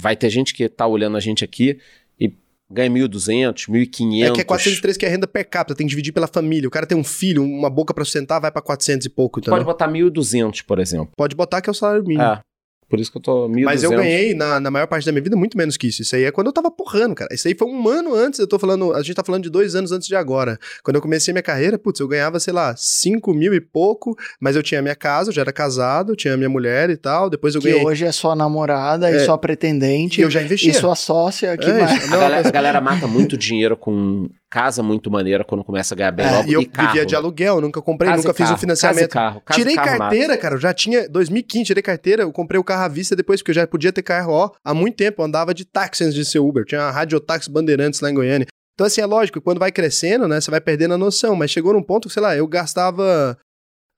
[0.00, 1.78] Vai ter gente que tá olhando a gente aqui
[2.20, 2.32] e
[2.70, 4.22] ganha 1.200, 1.500.
[4.24, 6.68] É que é 403 que é renda per capita, tem que dividir pela família.
[6.68, 9.54] O cara tem um filho, uma boca pra sustentar, vai pra 400 e pouco, entendeu?
[9.54, 11.10] Pode botar 1.200, por exemplo.
[11.16, 12.22] Pode botar que é o salário mínimo.
[12.22, 12.40] É.
[12.88, 13.64] Por isso que eu tô 1.200.
[13.64, 16.00] Mas eu ganhei, na, na maior parte da minha vida, muito menos que isso.
[16.02, 17.32] Isso aí é quando eu tava porrando, cara.
[17.34, 19.74] Isso aí foi um ano antes, eu tô falando, a gente tá falando de dois
[19.74, 20.58] anos antes de agora.
[20.82, 24.56] Quando eu comecei minha carreira, putz, eu ganhava, sei lá, 5 mil e pouco, mas
[24.56, 27.60] eu tinha minha casa, eu já era casado, tinha minha mulher e tal, depois eu
[27.60, 27.84] Que ganhei.
[27.84, 29.18] hoje é sua namorada e É.
[29.24, 30.70] sua pretendente E eu já investia.
[30.70, 32.06] e sua sócia que É isso.
[32.14, 36.10] A galera, a galera mata muito dinheiro com casa muito maneira quando começa a ganhar
[36.12, 36.48] bem É, logo.
[36.48, 36.88] E eu carro.
[36.88, 39.10] vivia de aluguel, nunca comprei, Casa e nunca fiz um carro, financiamento.
[39.10, 40.54] Casa e carro, casa e tirei carro carteira, cara.
[40.54, 41.08] Eu já tinha.
[41.08, 42.22] 2015, tirei carteira.
[42.22, 44.72] Eu comprei o carro à vista depois, porque eu já podia ter carro ó, há
[44.72, 45.22] muito tempo.
[45.22, 46.64] Eu andava de táxi antes de ser Uber.
[46.64, 48.46] Tinha uma radiotáxi Bandeirantes lá em Goiânia.
[48.74, 51.34] Então, assim, é lógico, quando vai crescendo, né, você vai perdendo a noção.
[51.34, 53.36] Mas chegou num ponto, que, sei lá, eu gastava,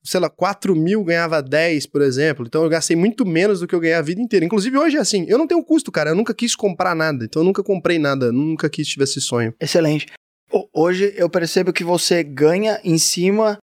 [0.02, 2.46] sei lá, 4 mil, ganhava 10, por exemplo.
[2.46, 4.44] Então, eu gastei muito menos do que eu ganhei a vida inteira.
[4.46, 6.10] Inclusive, hoje é assim, eu não tenho custo, cara.
[6.10, 7.26] Eu nunca quis comprar nada.
[7.26, 8.32] Então, eu nunca comprei nada.
[8.32, 9.54] Nunca quis tive esse sonho.
[9.60, 10.06] Excelente.
[10.52, 13.58] Ho- Hoje eu percebo que você ganha em cima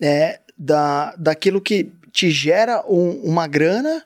[0.00, 4.02] é, da, daquilo que te gera um- uma grana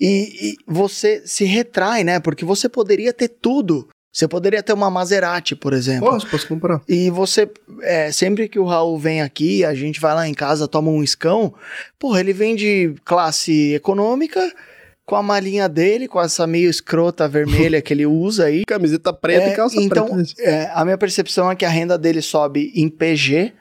[0.00, 2.20] e, e você se retrai, né?
[2.20, 3.88] Porque você poderia ter tudo.
[4.12, 6.08] Você poderia ter uma Maserati, por exemplo.
[6.10, 6.80] Posso, posso comprar.
[6.88, 7.48] E você,
[7.82, 11.02] é, sempre que o Raul vem aqui, a gente vai lá em casa, toma um
[11.04, 11.54] escão,
[11.98, 14.40] porra, ele vem de classe econômica,
[15.08, 18.62] com a malinha dele, com essa meio escrota vermelha que ele usa aí.
[18.66, 20.34] Camiseta preta É, e calça então, preta.
[20.42, 23.54] é, a minha percepção é que a renda dele sobe em PG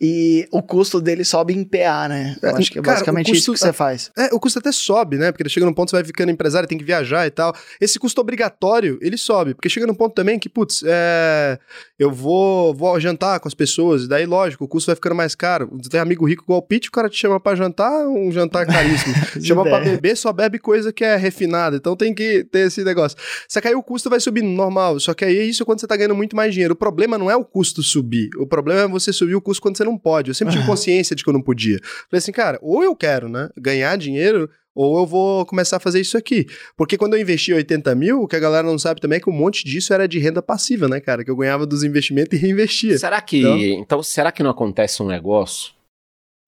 [0.00, 2.36] e o custo dele sobe em PA, né?
[2.42, 4.10] Eu É, acho que é cara, basicamente o isso custo- que você faz.
[4.16, 5.30] É, o custo até sobe, né?
[5.30, 7.54] Porque chega num ponto, você vai ficando empresário, tem que viajar e tal.
[7.80, 9.52] Esse custo obrigatório, ele sobe.
[9.54, 11.58] Porque chega num ponto também que, putz, é,
[11.98, 15.34] eu vou, vou jantar com as pessoas, e daí, lógico, o custo vai ficando mais
[15.34, 15.68] caro.
[15.82, 18.64] Você tem amigo rico igual o Pete, o cara te chama pra jantar, um jantar
[18.66, 19.14] caríssimo.
[19.42, 19.96] chama pra ideia.
[19.96, 21.76] beber, só bebe coisa que é refinada.
[21.76, 23.18] Então tem que ter esse negócio.
[23.48, 24.98] Só que aí o custo vai subindo normal.
[24.98, 26.72] Só que aí é isso quando você tá ganhando muito mais dinheiro.
[26.72, 28.30] O problema não é o custo subir.
[28.38, 30.28] O problema é você subir o custo quando você não pode.
[30.30, 31.78] Eu sempre tive consciência de que eu não podia.
[31.82, 36.00] Falei assim, cara, ou eu quero, né, ganhar dinheiro, ou eu vou começar a fazer
[36.00, 36.46] isso aqui.
[36.76, 39.28] Porque quando eu investi 80 mil, o que a galera não sabe também é que
[39.28, 41.24] um monte disso era de renda passiva, né, cara?
[41.24, 42.96] Que eu ganhava dos investimentos e reinvestia.
[42.98, 43.38] Será que.
[43.40, 45.72] Então- Então, será que não acontece um negócio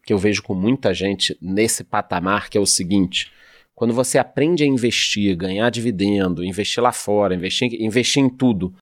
[0.05, 3.31] que eu vejo com muita gente nesse patamar, que é o seguinte:
[3.75, 8.73] quando você aprende a investir, ganhar dividendo, investir lá fora, investir, investir em tudo,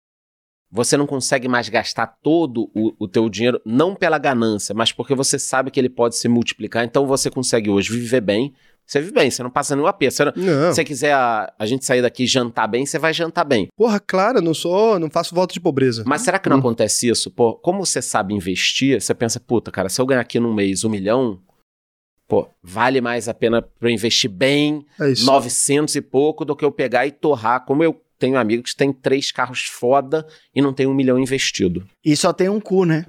[0.70, 5.14] você não consegue mais gastar todo o, o teu dinheiro, não pela ganância, mas porque
[5.14, 6.84] você sabe que ele pode se multiplicar.
[6.84, 8.54] Então você consegue hoje viver bem.
[8.86, 10.14] Você vive bem, você não passa nenhum aperto.
[10.16, 10.70] Você não- Não.
[10.70, 13.68] Se você quiser a, a gente sair daqui e jantar bem, você vai jantar bem.
[13.76, 16.02] Porra, claro, não sou, não faço voto de pobreza.
[16.06, 16.60] Mas será que não Hum.
[16.60, 17.30] acontece isso?
[17.30, 20.82] Pô, como você sabe investir, você pensa, puta, cara, se eu ganhar aqui num mês
[20.82, 21.38] um milhão,
[22.26, 25.24] pô, vale mais a pena pra eu investir bem, É isso.
[25.26, 27.64] 900 e pouco, do que eu pegar e torrar.
[27.64, 31.84] Como eu tenho amigos que têm três carros foda e não tem um milhão investido.
[32.04, 33.06] E só tem um cu, né?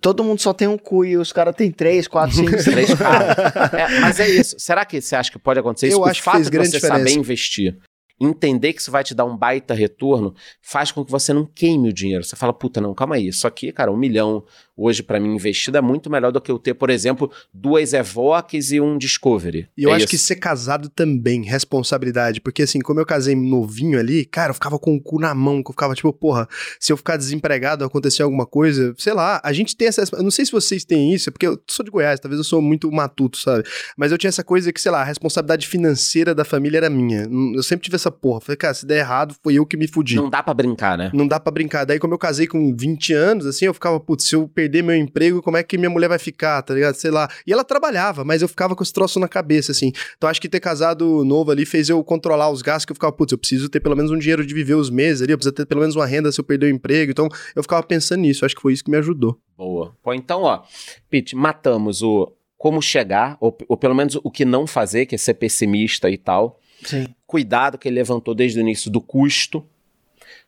[0.00, 2.50] Todo mundo só tem um cu e os caras têm três, quatro, cinco.
[2.62, 3.34] Três carros.
[3.74, 4.56] É, mas é isso.
[4.58, 5.96] Será que você acha que pode acontecer isso?
[5.96, 6.98] Eu o acho que fato fez de grande você diferença.
[7.08, 7.76] saber investir,
[8.20, 11.88] entender que isso vai te dar um baita retorno, faz com que você não queime
[11.88, 12.24] o dinheiro.
[12.24, 13.28] Você fala, puta, não, calma aí.
[13.28, 14.44] Isso aqui, cara, um milhão
[14.76, 18.72] hoje pra mim investido é muito melhor do que eu ter, por exemplo, duas Evoques
[18.72, 19.68] e um Discovery.
[19.76, 20.10] E eu É acho isso.
[20.10, 22.40] que ser casado também, responsabilidade.
[22.40, 25.62] Porque assim, como eu casei novinho ali, cara, eu ficava com o cu na mão,
[25.62, 26.48] que eu ficava tipo, porra,
[26.80, 30.02] se eu ficar desempregado, acontecer alguma coisa, sei lá, a gente tem essa.
[30.12, 32.44] Eu não sei se vocês têm isso, é porque eu sou de Goiás, talvez eu
[32.44, 33.64] sou muito matuto, sabe?
[33.96, 37.28] Mas eu tinha essa coisa que, sei lá, a responsabilidade financeira da família era minha.
[37.54, 38.40] Eu sempre tive essa porra.
[38.40, 40.16] Falei, cara, se der errado, foi eu que me fudi.
[40.16, 41.10] Não dá pra brincar, né?
[41.14, 41.84] Não dá pra brincar.
[41.84, 44.96] Daí, como eu casei com 20 anos, assim, eu ficava, putz, se eu perder meu
[44.96, 46.94] emprego, como é que minha mulher vai ficar, tá ligado?
[46.94, 47.28] Sei lá.
[47.46, 49.92] E ela trabalhava, mas eu ficava com esse troço na cabeça, assim.
[50.16, 53.12] Então, acho que ter casado novo ali fez eu controlar os gastos, que eu ficava,
[53.12, 55.54] putz, eu preciso ter pelo menos um dinheiro de viver os meses ali, eu preciso
[55.54, 57.10] ter pelo menos uma renda se eu perder o emprego.
[57.10, 58.44] Então, eu ficava pensando nisso.
[58.44, 59.38] Acho que foi isso que me ajudou.
[59.56, 59.94] Boa.
[60.14, 60.62] Então, ó,
[61.10, 62.32] Pete, matamos o
[62.64, 66.16] como chegar, ou, ou pelo menos o que não fazer, que é ser pessimista e
[66.16, 66.58] tal.
[66.82, 67.06] Sim.
[67.26, 69.66] Cuidado que ele levantou desde o início do custo.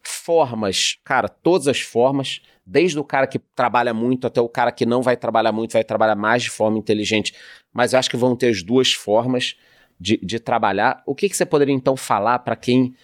[0.02, 4.86] Formas, cara, todas as formas, desde o cara que trabalha muito até o cara que
[4.86, 7.34] não vai trabalhar muito, vai trabalhar mais de forma inteligente.
[7.72, 9.56] Mas eu acho que vão ter as duas formas
[9.98, 11.02] de, de trabalhar.
[11.06, 12.94] O que, que você poderia então falar para quem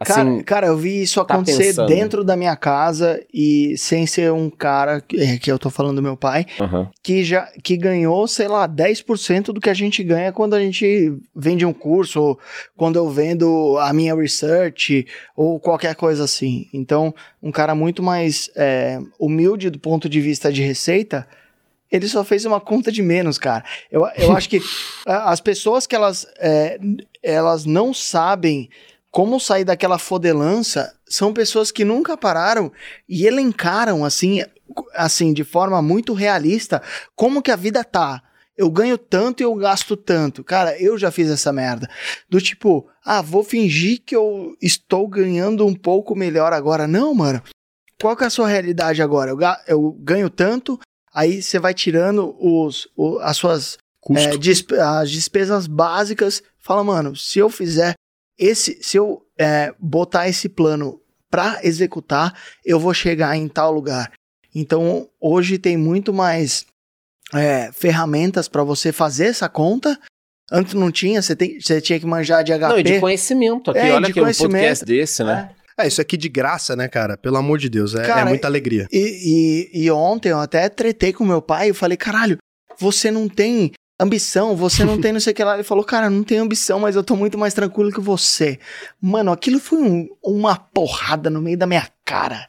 [0.00, 1.88] assim, cara, eu vi isso tá acontecer pensando.
[1.88, 5.96] dentro da minha casa e sem ser um cara, que, é, que eu tô falando
[5.96, 6.90] do meu pai, aham.
[7.02, 11.16] que já que ganhou, sei lá, 10% do que a gente ganha quando a gente
[11.34, 12.38] vende um curso, ou
[12.76, 16.68] quando eu vendo a minha research, ou qualquer coisa assim.
[16.72, 21.26] Então, um cara muito mais é, humilde do ponto de vista de receita,
[21.90, 23.64] ele só fez uma conta de menos, cara.
[23.90, 24.60] Eu, eu acho que
[25.06, 26.78] as pessoas que elas, é,
[27.22, 28.68] elas não sabem
[29.16, 32.70] como sair daquela fodelança são pessoas que nunca pararam
[33.08, 34.42] e elencaram assim,
[34.94, 36.82] assim de forma muito realista
[37.14, 38.22] como que a vida tá.
[38.54, 40.44] Eu ganho tanto e eu gasto tanto.
[40.44, 41.88] Cara, eu já fiz essa merda.
[42.28, 46.86] Do tipo, ah, vou fingir que eu estou ganhando um pouco melhor agora.
[46.86, 47.42] Não, mano.
[47.98, 49.30] Qual que é a sua realidade agora?
[49.30, 50.78] Eu, ga- eu ganho tanto,
[51.14, 53.78] aí você vai tirando os, o- as suas
[54.26, 56.42] é, as despesas básicas.
[56.58, 57.94] Fala, mano, se eu fizer
[58.38, 62.34] esse, se eu é, botar esse plano pra executar,
[62.64, 64.12] eu vou chegar em tal lugar.
[64.54, 66.64] Então, hoje tem muito mais
[67.34, 69.98] é, ferramentas pra você fazer essa conta.
[70.50, 72.68] Antes não tinha, você, tem, você tinha que manjar de HP.
[72.68, 73.80] Não, e de conhecimento aqui.
[73.80, 75.50] É, Olha de aqui um podcast desse, né?
[75.78, 77.18] É, isso aqui de graça, né, cara?
[77.18, 78.86] Pelo amor de Deus, é, é Cara, muita alegria.
[78.90, 81.68] E, e, e ontem eu até tretei com meu pai.
[81.68, 82.38] Eu falei, caralho,
[82.78, 85.54] você não tem ambição, você não tem não sei o que lá.
[85.54, 88.58] Ele falou, cara, não tenho ambição, mas eu tô muito mais tranquilo que você.
[89.00, 92.46] Mano, aquilo foi um- uma porrada no meio da minha cara.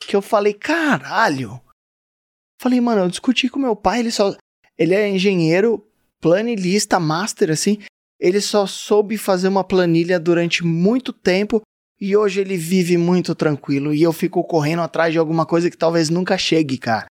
[0.00, 1.60] Que eu falei, caralho.
[2.60, 4.34] Falei, mano, eu discuti com meu pai, ele só.
[4.78, 5.86] Ele é engenheiro,
[6.20, 7.78] planilista, master, assim.
[8.20, 11.60] Ele só soube fazer uma planilha durante muito tempo
[12.00, 13.92] e hoje ele vive muito tranquilo.
[13.92, 17.06] E eu fico correndo atrás de alguma coisa que talvez nunca chegue, cara.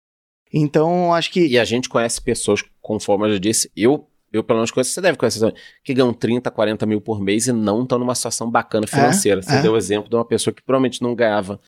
[0.54, 1.48] Então, acho que.
[1.48, 5.02] E a gente conhece pessoas, conforme eu já disse, eu, eu pelo menos conheço, você
[5.02, 8.50] deve conhecer também, que ganham 30, 40 mil por mês e não estão numa situação
[8.50, 9.42] bacana financeira.
[9.42, 9.62] você é.
[9.62, 11.60] deu o exemplo de uma pessoa que provavelmente não ganhava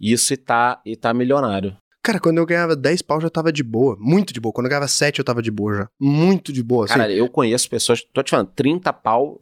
[0.00, 1.76] isso e tá, e tá milionário.
[2.02, 3.96] Cara, quando eu ganhava 10 pau já tava de boa.
[4.00, 4.52] Muito de boa.
[4.52, 5.88] Quando eu ganhava 7 eu tava de boa já.
[6.00, 6.86] Muito de boa.
[6.86, 6.94] assim.
[6.94, 9.40] Cara, eu conheço pessoas, tô te falando, 30 pau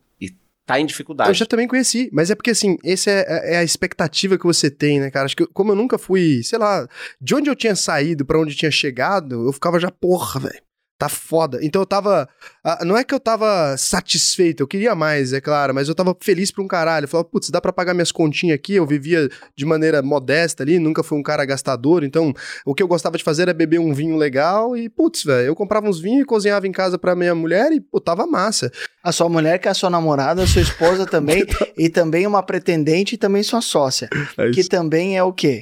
[0.71, 1.31] tá em dificuldade.
[1.31, 4.71] Eu já também conheci, mas é porque assim, essa é, é a expectativa que você
[4.71, 5.27] tem, né, cara?
[5.27, 6.89] Acho que como eu nunca fui, sei lá,
[7.21, 10.70] de onde eu tinha saído pra onde eu tinha chegado, eu ficava já, porra, velho.
[11.01, 11.59] Tá foda.
[11.63, 12.29] Então eu tava.
[12.63, 16.15] ah, não é que eu tava satisfeito, eu queria mais, é claro, mas eu tava
[16.21, 17.05] feliz pra um caralho.
[17.05, 18.75] Eu falava, putz, dá pra pagar minhas continhas aqui.
[18.75, 19.27] Eu vivia
[19.57, 22.05] de maneira modesta ali, nunca fui um cara gastador.
[22.05, 22.35] Então
[22.67, 25.57] o que eu gostava de fazer era beber um vinho legal e, putz, velho, eu
[25.57, 28.71] comprava uns vinhos e cozinhava em casa pra minha mulher e, pô, tava massa.
[29.03, 31.47] A sua mulher, que é a sua namorada, a sua esposa também,
[31.79, 34.07] e também uma pretendente e também sua sócia.
[34.37, 35.61] É Que também é o quê?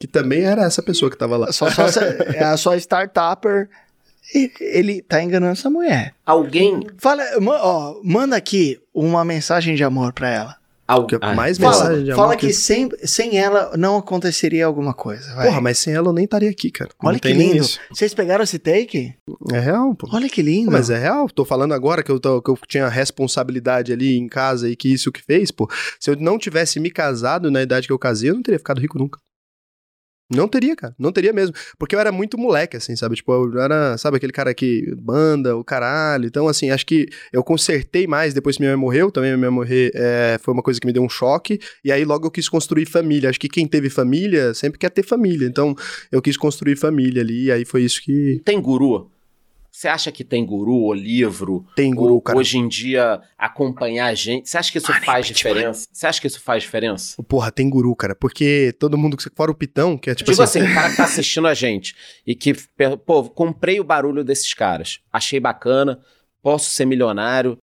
[0.00, 1.48] Que também era essa pessoa que tava lá.
[1.48, 2.00] A sua sócia
[2.36, 3.68] é a sua startupper.
[4.60, 6.14] Ele tá enganando essa mulher.
[6.24, 6.86] Alguém.
[6.98, 7.22] Fala,
[7.62, 10.56] ó, manda aqui uma mensagem de amor pra ela.
[10.86, 14.66] Alguém Que- mais Fala, mensagem de amor fala que- que sem, sem ela não aconteceria
[14.66, 15.32] alguma coisa.
[15.36, 15.46] vai.
[15.46, 16.90] Porra, mas sem ela eu nem estaria aqui, cara.
[17.00, 17.58] Olha Não que lindo.
[17.58, 17.78] isso.
[17.90, 19.14] Vocês pegaram esse take?
[19.52, 20.08] É real, pô.
[20.12, 20.70] Olha que lindo.
[20.72, 24.26] Mas é real, tô falando agora que eu, tô- que eu tinha responsabilidade ali em
[24.28, 25.68] casa e que isso que fez, pô.
[26.00, 28.80] Se eu não tivesse me casado na idade que eu casei, eu não teria ficado
[28.80, 29.18] rico nunca.
[30.30, 30.94] Não teria, cara.
[30.98, 31.54] Não teria mesmo.
[31.78, 33.16] Porque eu era muito moleque, assim, sabe?
[33.16, 36.26] Tipo, eu era, sabe, aquele cara que banda, o caralho.
[36.26, 39.10] Então, assim, acho que eu consertei mais depois que minha mãe morreu.
[39.10, 41.58] Também minha mãe morrer é, foi uma coisa que me deu um choque.
[41.84, 43.28] E aí logo eu quis construir família.
[43.28, 45.46] Acho que quem teve família sempre quer ter família.
[45.46, 45.74] Então,
[46.12, 47.46] eu quis construir família ali.
[47.46, 49.10] E aí foi isso que Tem guru?
[49.80, 51.64] Você acha que tem guru ou livro?
[51.74, 52.38] tem guru, ou, cara.
[52.38, 54.46] Hoje em dia, acompanhar a gente.
[54.46, 55.88] Você acha que isso faz diferença?
[55.90, 57.22] Você acha que isso faz diferença?
[57.22, 58.14] Porra, tem guru, cara.
[58.14, 60.90] Porque todo mundo, que fora o Pitão, que é tipo Digo assim, assim, o cara
[60.90, 62.52] que tá assistindo a gente e que,
[63.06, 65.98] pô, comprei o barulho desses caras, achei bacana,
[66.42, 67.56] posso ser milionário.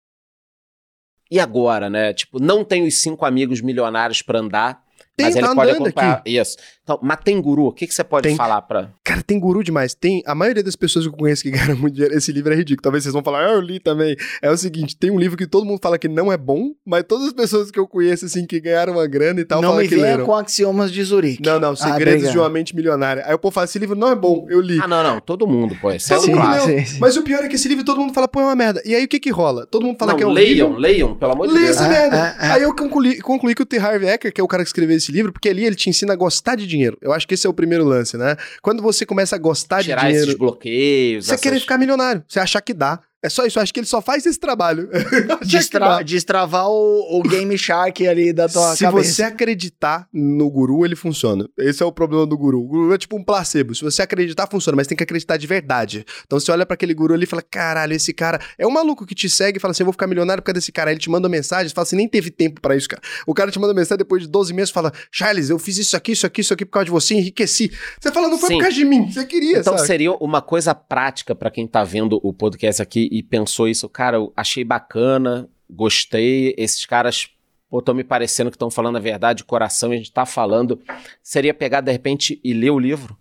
[1.29, 2.15] E agora, né?
[2.15, 4.84] Tipo, não tenho os cinco amigos milionários pra andar,
[5.17, 6.23] Tem, mas ele tá pode andando acompanhar.
[6.27, 6.57] Isso.
[6.83, 8.37] Então, mas tem guru, o que, que você pode Tem.
[8.37, 8.91] falar pra.
[9.03, 9.95] Cara, tem guru demais.
[9.95, 12.15] Tem a maioria das pessoas que eu conheço que ganharam muito dinheiro.
[12.17, 12.83] Esse livro é ridículo.
[12.83, 14.17] Talvez vocês vão falar, ah, eu li também.
[14.43, 17.05] É o seguinte: tem um livro que todo mundo fala que não é bom, mas
[17.09, 19.83] todas as pessoas que eu conheço, assim, que ganharam uma grana e tal, não falam
[19.83, 20.27] me que venha leram.
[20.27, 21.43] com axiomas de Zurique.
[21.43, 22.37] Não, não, Ah, Segredos de obrigado.
[22.45, 23.23] uma Mente Milionária.
[23.27, 24.79] Aí o povo fala: esse livro não é bom, eu li.
[24.83, 25.91] Ah, não, não, todo mundo, pô.
[25.93, 26.99] Esse é Todo um sim, sim, sim.
[27.01, 28.83] Mas o pior é que esse livro todo mundo fala, pô, é uma merda.
[28.85, 29.65] E aí o que que rola?
[29.67, 30.81] Todo mundo fala Não, que é leiam, horrível.
[30.81, 31.71] leiam, pelo amor de Deus.
[31.71, 32.37] essa É, merda.
[32.41, 32.51] é, é.
[32.53, 33.79] Aí eu concluí, concluí que o T.
[33.79, 36.13] Harv Eker, que é o cara que escreveu esse livro, porque ali ele te ensina
[36.13, 36.97] a gostar de dinheiro.
[37.01, 38.37] Eu acho que esse é o primeiro lance, né?
[38.63, 40.27] Quando você começa a gostar Tirar de dinheiro.
[40.29, 41.27] esses bloqueios.
[41.27, 43.01] Você essas- querer ficar milionário, você achar que dá.
[43.25, 44.89] É só isso, eu acho que ele só faz esse trabalho.
[45.45, 49.13] Destra destravar o, o Game Shark ali da tua Se cabeça.
[49.15, 51.49] você acreditar no guru, ele funciona.
[51.59, 52.61] Esse é o problema do guru.
[52.61, 53.75] O guru é tipo um placebo.
[53.75, 56.05] Se você acreditar, funciona, mas tem que acreditar de verdade.
[56.27, 59.07] Então você olha pra aquele guru ali e fala: caralho, esse cara é um maluco
[59.07, 60.91] que te segue e fala assim: eu vou ficar milionário por causa desse cara.
[60.91, 63.03] Aí ele te manda mensagem, fala assim: nem teve tempo pra isso, cara.
[63.27, 66.13] O cara te manda mensagem depois de 12 meses fala: Charles, eu fiz isso aqui,
[66.13, 67.71] isso aqui, isso aqui por causa de você, enriqueci.
[68.01, 68.55] Você fala: não foi Sim.
[68.57, 69.87] por causa de mim, você queria, Então sabe?
[69.87, 74.17] seria uma coisa prática pra quem tá vendo o podcast aqui e pensou isso, cara,
[74.17, 77.31] eu achei bacana, gostei, esses caras
[77.73, 80.83] estão me parecendo que estão falando a verdade de coração e a gente tá falando.
[81.23, 83.17] Seria pegar de repente e ler o livro?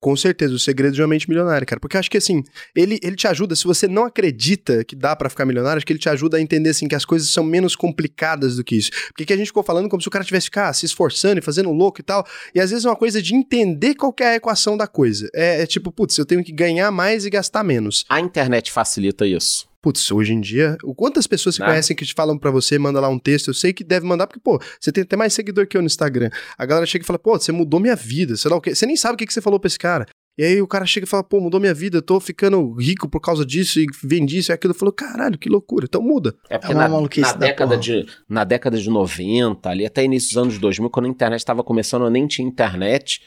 [0.00, 1.80] Com certeza, o segredo de uma mente milionária, cara.
[1.80, 2.42] Porque eu acho que assim,
[2.74, 5.92] ele, ele te ajuda, se você não acredita que dá pra ficar milionário, acho que
[5.92, 8.90] ele te ajuda a entender assim que as coisas são menos complicadas do que isso.
[9.08, 11.42] Porque que a gente ficou falando como se o cara tivesse ficar se esforçando e
[11.42, 12.26] fazendo louco e tal.
[12.54, 15.28] E às vezes é uma coisa de entender qual é a equação da coisa.
[15.34, 18.04] É, é tipo, putz, eu tenho que ganhar mais e gastar menos.
[18.08, 19.71] A internet facilita isso.
[19.82, 21.66] Putz, hoje em dia, o quantas pessoas se Né?
[21.66, 24.28] conhecem que te falam pra você, manda lá um texto, eu sei que deve mandar,
[24.28, 26.30] porque, pô, você tem até mais seguidor que eu no Instagram.
[26.56, 28.74] A galera chega e fala, pô, você mudou minha vida, sei lá o quê.
[28.76, 30.06] Você nem sabe o que, que você falou pra esse cara.
[30.38, 33.06] E aí o cara chega e fala, pô, mudou minha vida, eu tô ficando rico
[33.08, 34.72] por causa disso, e vendi isso e aquilo.
[34.72, 35.84] Eu falo, caralho, que loucura.
[35.84, 36.34] Então muda.
[36.48, 37.80] É porque É uma na, maluquice na da década porra.
[37.82, 41.62] de, na década de 90, ali até início dos anos 2000, quando a internet estava
[41.64, 43.20] começando, eu nem tinha internet.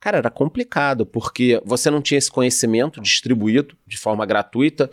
[0.00, 4.90] Cara, era complicado, porque você não tinha esse conhecimento distribuído de forma gratuita.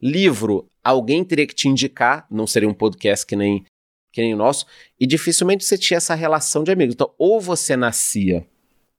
[0.00, 3.64] Livro, alguém teria que te indicar, não seria um podcast que nem,
[4.12, 4.66] que nem o nosso,
[5.00, 6.94] e dificilmente você tinha essa relação de amigos.
[6.94, 8.46] Então, ou você nascia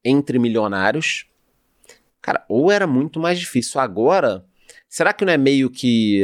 [0.03, 1.25] entre milionários,
[2.21, 3.79] cara, ou era muito mais difícil.
[3.79, 4.45] Agora,
[4.89, 6.23] será que não é meio que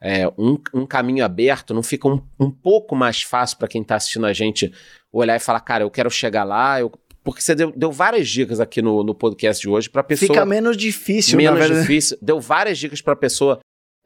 [0.00, 1.74] é, um, um caminho aberto?
[1.74, 4.72] Não fica um, um pouco mais fácil para quem tá assistindo a gente
[5.12, 6.92] olhar e falar, cara, eu quero chegar lá, eu...
[7.24, 10.44] porque você deu, deu várias dicas aqui no, no podcast de hoje pra pessoa Fica
[10.44, 12.18] menos difícil, menos difícil.
[12.22, 13.58] Deu várias dicas pra pessoa.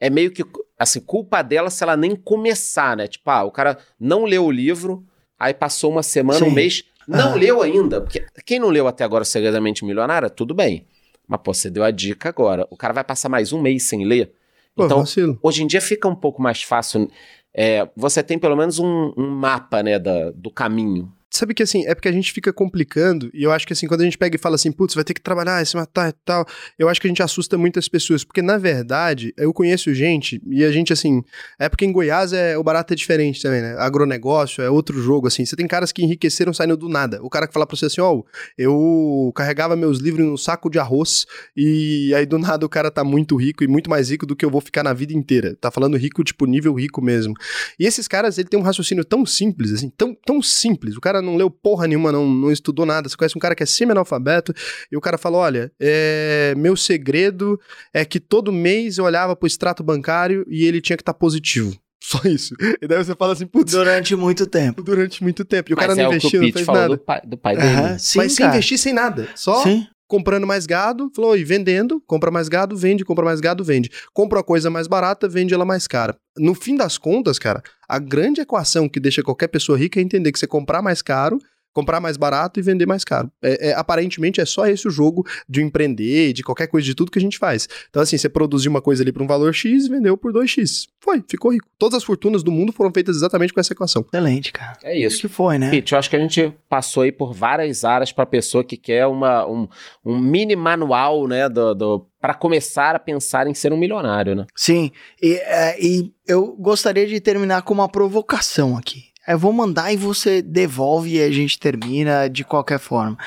[0.05, 0.43] É meio que,
[0.77, 3.07] assim, culpa dela se ela nem começar, né?
[3.07, 5.05] Tipo, ah, o cara não leu o livro,
[5.39, 6.55] aí passou uma semana, um Sim.
[6.55, 7.35] mês, não Ah.
[7.35, 8.01] leu ainda.
[8.01, 10.85] Porque quem não leu até agora Segredamente Milionária, tudo bem.
[11.25, 12.67] Mas, pô, você deu a dica agora.
[12.69, 14.33] O cara vai passar mais um mês sem ler.
[14.75, 15.39] Pô, Então, vacilo.
[15.41, 17.09] hoje em dia fica um pouco mais fácil.
[17.53, 21.09] É, você tem pelo menos um, um mapa, né, da, do caminho.
[21.35, 24.01] Sabe que assim, é porque a gente fica complicando, e eu acho que assim, quando
[24.01, 26.45] a gente pega e fala assim, putz, vai ter que trabalhar, se matar e tal,
[26.77, 30.63] eu acho que a gente assusta muitas pessoas, porque na verdade, eu conheço gente, e
[30.63, 31.23] a gente assim,
[31.57, 33.75] é porque em Goiás é, o barato é diferente também, né?
[33.79, 37.19] Agronegócio é outro jogo, assim, você tem caras que enriqueceram saindo do nada.
[37.23, 38.21] O cara que fala pra você assim, ó,
[38.55, 41.25] eu carregava meus livros num saco de arroz,
[41.57, 44.45] e aí do nada o cara tá muito rico, e muito mais rico do que
[44.45, 45.57] eu vou ficar na vida inteira.
[45.59, 47.33] Tá falando rico, tipo, nível rico mesmo.
[47.79, 50.95] E esses caras, ele tem um raciocínio tão simples, assim, tão, tão simples.
[50.95, 53.09] O cara não leu porra nenhuma, não, não estudou nada.
[53.09, 54.53] Você conhece um cara que é semi-analfabeto
[54.91, 57.59] e o cara fala: olha, é, meu segredo
[57.93, 61.75] é que todo mês eu olhava pro extrato bancário e ele tinha que estar positivo.
[62.03, 62.53] Só isso.
[62.81, 64.83] E daí você fala assim, putz, Durante muito tempo.
[64.83, 65.71] durante muito tempo.
[65.71, 66.89] E o Mas cara é não o investiu, não fez nada.
[66.89, 67.97] do pai, do pai dele.
[67.97, 68.57] Sim, Mas sem cara.
[68.57, 69.29] investir sem nada.
[69.35, 69.87] Só Sim.
[70.13, 73.89] Comprando mais gado, falou, e vendendo, compra mais gado, vende, compra mais gado, vende.
[74.13, 76.15] Compra uma coisa mais barata, vende ela mais cara.
[76.37, 80.31] No fim das contas, cara, a grande equação que deixa qualquer pessoa rica é entender
[80.31, 81.39] que você comprar mais caro,
[81.73, 83.31] comprar mais barato e vender mais caro.
[83.41, 87.11] É, é, aparentemente é só esse o jogo de empreender, de qualquer coisa, de tudo
[87.11, 87.67] que a gente faz.
[87.89, 90.87] Então, assim, você produziu uma coisa ali por um valor X, vendeu por 2X.
[90.99, 91.67] Foi, ficou rico.
[91.77, 94.05] Todas as fortunas do mundo foram feitas exatamente com essa equação.
[94.13, 94.77] Excelente, cara.
[94.83, 95.21] É Isso isso.
[95.21, 95.71] que foi, né?
[95.71, 99.07] Pete, eu acho que a gente passou aí por várias áreas para pessoa que quer
[99.07, 99.67] uma, um,
[100.05, 104.45] um mini manual, né, do, do, para começar a pensar em ser um milionário, né?
[104.55, 109.12] Sim, e, é, e eu gostaria de terminar com uma provocação aqui.
[109.27, 113.17] Eu vou mandar e você devolve e a gente termina de qualquer forma.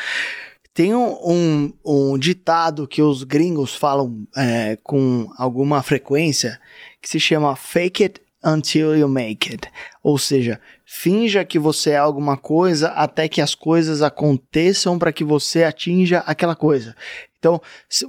[0.74, 6.60] Tem um, um, um ditado que os gringos falam é, com alguma frequência
[7.00, 9.68] que se chama fake it until you make it.
[10.02, 15.24] Ou seja, finja que você é alguma coisa até que as coisas aconteçam para que
[15.24, 16.94] você atinja aquela coisa.
[17.38, 17.60] Então,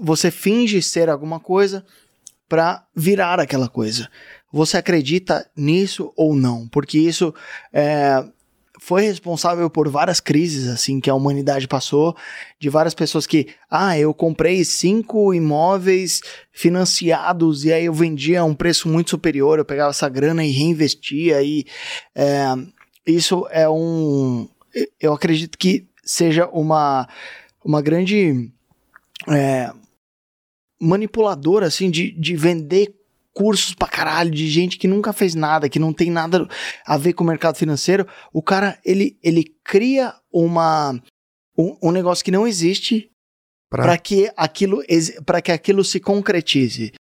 [0.02, 1.86] você finge ser alguma coisa
[2.48, 4.10] para virar aquela coisa.
[4.52, 6.68] Você acredita nisso ou não?
[6.68, 7.34] Porque isso
[7.74, 8.24] é,
[8.80, 12.16] foi responsável por várias crises assim que a humanidade passou,
[12.60, 16.22] de várias pessoas que, ah, eu comprei cinco imóveis
[16.52, 20.52] financiados e aí eu vendia a um preço muito superior, eu pegava essa grana e
[20.52, 21.66] reinvestia e
[22.16, 22.46] é,
[23.06, 24.48] isso é um,
[25.00, 27.08] eu acredito que seja uma
[27.64, 28.50] uma grande
[29.28, 29.72] é,
[30.80, 32.97] manipuladora assim de, de vender
[33.38, 36.48] cursos pra caralho de gente que nunca fez nada, que não tem nada
[36.86, 41.00] a ver com o mercado financeiro, o cara, ele, ele cria uma
[41.56, 43.12] um, um negócio que não existe
[43.70, 44.82] Pra- para que aquilo
[45.26, 46.94] para que aquilo se concretize.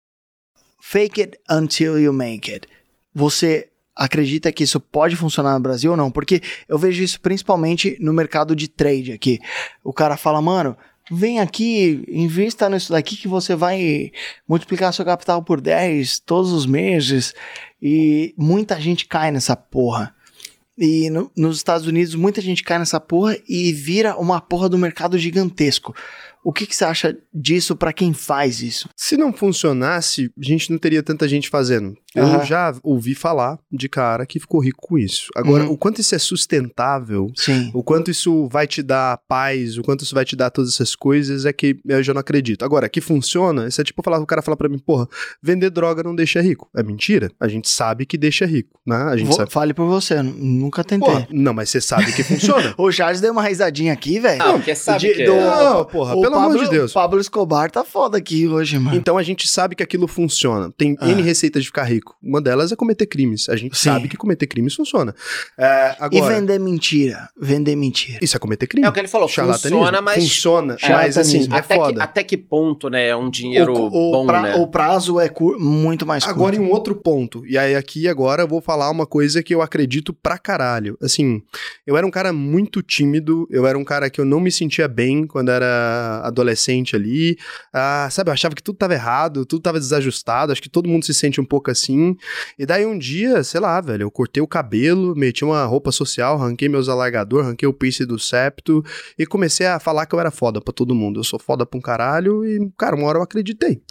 [0.80, 2.66] fake it until you make it.
[3.14, 6.11] Você acredita que isso pode funcionar no Brasil ou não?
[6.11, 9.39] Porque eu vejo isso principalmente no mercado de trade aqui.
[9.82, 10.76] O cara fala, mano,
[11.11, 14.11] vem aqui, invista nisso daqui que você vai
[14.48, 17.34] multiplicar seu capital por 10 todos os meses.
[17.80, 20.14] E muita gente cai nessa porra.
[20.78, 24.76] E no- nos Estados Unidos, muita gente cai nessa porra e vira uma porra do
[24.76, 25.94] mercado gigantesco.
[26.49, 28.88] O que, que você acha disso pra quem faz isso?
[28.97, 31.97] Se não funcionasse, a gente não teria tanta gente fazendo.
[32.14, 32.44] Eu Aham.
[32.44, 35.26] já ouvi falar de cara que ficou rico com isso.
[35.34, 35.72] Agora, Uhum.
[35.72, 37.70] o quanto isso é sustentável, Sim.
[37.74, 40.94] o quanto isso vai te dar paz, o quanto isso vai te dar todas essas
[40.94, 42.64] coisas, é que eu já não acredito.
[42.64, 45.07] Agora, que funciona, isso é tipo falar, o cara fala pra mim, porra,
[45.42, 46.68] vender droga não deixa rico.
[46.76, 47.30] É mentira.
[47.40, 48.97] A gente sabe que deixa rico, né?
[48.97, 49.51] A gente Vou- sabe.
[49.53, 51.07] Fale por você, nunca tentei.
[51.12, 52.74] Porra, não, mas você sabe que funciona.
[52.78, 54.38] O Charles deu uma risadinha aqui, velho.
[54.38, 55.26] Não, porque sabe de- que é.
[55.26, 56.91] do- Não, porra, O pelo amor Pablo- de Deus.
[56.91, 58.97] O Pablo Escobar tá foda aqui hoje, mano.
[58.97, 60.72] Então a gente sabe que aquilo funciona.
[60.76, 61.09] Tem Ah.
[61.09, 62.16] N receitas de ficar rico.
[62.22, 63.49] Uma delas é cometer crimes.
[63.49, 63.84] A gente Sim.
[63.91, 65.14] sabe que cometer crimes funciona.
[65.59, 67.28] É, E agora, vender mentira.
[67.41, 68.18] Vender mentira.
[68.22, 68.87] isso é cometer crime.
[68.87, 70.89] É o que ele falou, funciona, mas Funciona, É.
[70.91, 71.55] mas assim, Charlatanismo.
[71.55, 71.93] é até, foda.
[71.95, 73.09] que, até que ponto, né?
[73.09, 74.55] É um dinheiro o, o bom, pra- né?
[74.57, 76.37] o prazo é cur- muito mais curto.
[76.37, 79.55] Agora, em um outro ponto, e aí aqui agora eu vou falar uma coisa que
[79.55, 80.97] eu acredito pra caralho.
[81.03, 81.43] Assim,
[81.87, 84.89] eu era um cara muito tímido, eu era um cara que eu não me sentia
[84.89, 87.37] bem quando era adolescente ali.
[87.73, 91.05] Ah, sabe, eu achava que tudo tava errado, tudo tava desajustado, acho que todo mundo
[91.05, 92.17] se sente um pouco assim.
[92.59, 96.37] E daí um dia, sei lá, velho, eu cortei o cabelo, meti uma roupa social,
[96.37, 98.85] arranquei meus alargador, arranquei o piercing do septo
[99.19, 101.21] e comecei a falar que eu era foda pra todo mundo.
[101.21, 103.83] Eu sou foda pra um caralho e, cara, uma hora eu acreditei.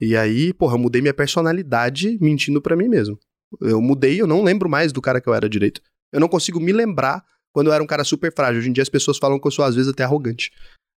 [0.00, 3.18] E aí, porra, eu mudei minha personalidade mentindo pra mim mesmo.
[3.60, 5.80] Eu mudei, eu não lembro mais do cara que eu era direito.
[6.12, 8.58] Eu não consigo me lembrar quando eu era um cara super frágil.
[8.58, 10.50] Hoje em dia as pessoas falam que eu sou às vezes até arrogante.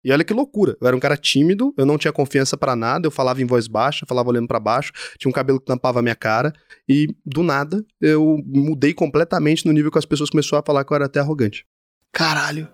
[0.05, 0.77] E olha que loucura.
[0.81, 3.67] Eu era um cara tímido, eu não tinha confiança pra nada, eu falava em voz
[3.67, 6.53] baixa, falava olhando pra baixo, tinha um cabelo que tampava a minha cara
[6.89, 10.93] e do nada eu mudei completamente no nível que as pessoas começaram a falar que
[10.93, 11.67] eu era até arrogante.
[12.13, 12.69] Caralho.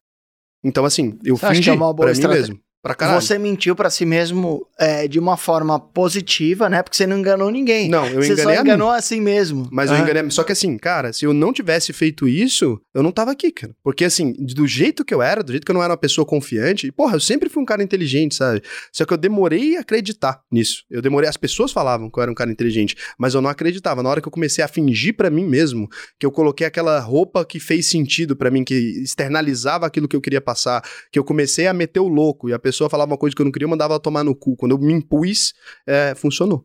[0.63, 2.49] Então assim, eu Você fingi é boa pra mim estratégia?
[2.55, 2.61] mesmo.
[2.85, 3.19] Pra caralho.
[3.23, 6.83] Você mentiu pra si mesmo é, de uma forma positiva, né?
[6.83, 7.89] Porque você não enganou ninguém.
[7.89, 8.69] Não, eu você só enganei a mim.
[8.69, 9.67] enganou a si mesmo.
[9.73, 10.01] Mas eu Ah.
[10.01, 10.31] enganei.
[10.31, 13.75] Só que assim, cara, se eu não tivesse feito isso, eu não tava aqui, cara.
[13.83, 16.27] Porque assim, do jeito que eu era, do jeito que eu não era uma pessoa
[16.27, 18.63] confiante, e porra, eu sempre fui um cara inteligente, sabe?
[18.93, 20.85] Só que eu demorei a acreditar nisso.
[20.91, 21.27] Eu demorei.
[21.27, 24.03] As pessoas falavam que eu era um cara inteligente, mas eu não acreditava.
[24.03, 25.89] Na hora que eu comecei a fingir pra mim mesmo,
[26.21, 30.21] que eu coloquei aquela roupa que fez sentido pra mim, que externalizava aquilo que eu
[30.21, 33.35] queria passar, que eu comecei a meter o louco e a pessoa falava uma coisa
[33.35, 34.57] que eu não queria, eu mandava ela tomar no cu.
[34.57, 35.53] Quando eu me impus,
[35.87, 36.65] é, funcionou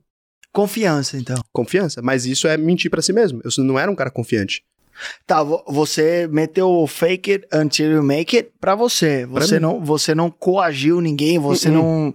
[0.51, 1.37] Confiança, então.
[1.53, 3.39] confiança, mas isso é mentir pra si mesmo.
[3.43, 4.63] Eu não era um cara confiante.
[5.25, 9.27] Tá, vo- você meteu o fake it until you make it pra você.
[9.31, 9.61] Pra Você, mim.
[9.61, 11.75] não, você não coagiu ninguém, você Uh-uh.
[11.77, 12.13] não.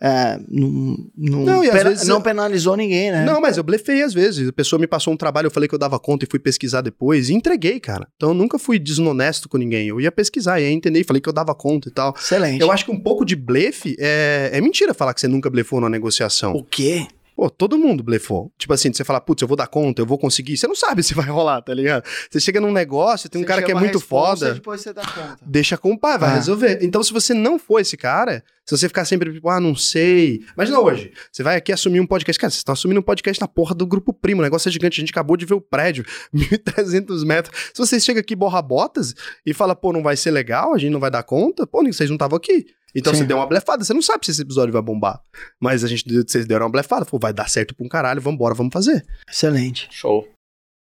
[0.00, 3.24] É, não, não, pena- vezes não eu- penalizou ninguém, né?
[3.24, 4.48] Não, mas eu blefei às vezes.
[4.48, 6.80] A pessoa me passou um trabalho, eu falei que eu dava conta e fui pesquisar
[6.82, 8.06] depois e entreguei, cara.
[8.16, 9.88] Então eu nunca fui desonesto com ninguém.
[9.88, 12.14] Eu ia pesquisar, ia entender, falei que eu dava conta e tal.
[12.16, 12.60] Excelente.
[12.60, 15.80] Eu acho que um pouco de blefe é, é mentira falar que você nunca blefou
[15.80, 16.52] numa negociação.
[16.54, 17.06] O quê?
[17.38, 18.50] Pô, todo mundo blefou.
[18.58, 20.56] Tipo assim, você fala, putz, eu vou dar conta, eu vou conseguir.
[20.56, 22.02] Você não sabe se vai rolar, tá ligado?
[22.28, 24.54] Você chega num negócio, tem um Você cara que é muito foda.
[24.54, 25.38] Depois você dá conta.
[25.46, 26.34] Deixa com o pai, vai Ah.
[26.34, 26.80] resolver.
[26.82, 30.40] Então, se você não for esse cara, se você ficar sempre tipo, ah, não sei.
[30.56, 32.40] Imagina hoje, você vai aqui assumir um podcast.
[32.40, 34.40] Cara, vocês estão assumindo um podcast na porra do Grupo Primo.
[34.40, 35.00] O negócio é gigante.
[35.00, 37.56] A gente acabou de ver o prédio, 1.300 metros.
[37.72, 39.14] Se você chega aqui borra botas
[39.46, 42.10] e fala, pô, não vai ser legal, a gente não vai dar conta, pô, vocês
[42.10, 42.66] não estavam aqui.
[42.94, 43.20] Então Sim.
[43.20, 45.20] você deu uma blefada, você não sabe se esse episódio vai bombar.
[45.60, 48.54] Mas a gente, vocês deram uma blefada, falou, vai dar certo pra um caralho, vambora,
[48.54, 49.04] vamos fazer.
[49.28, 49.86] Excelente.
[49.90, 50.26] Show.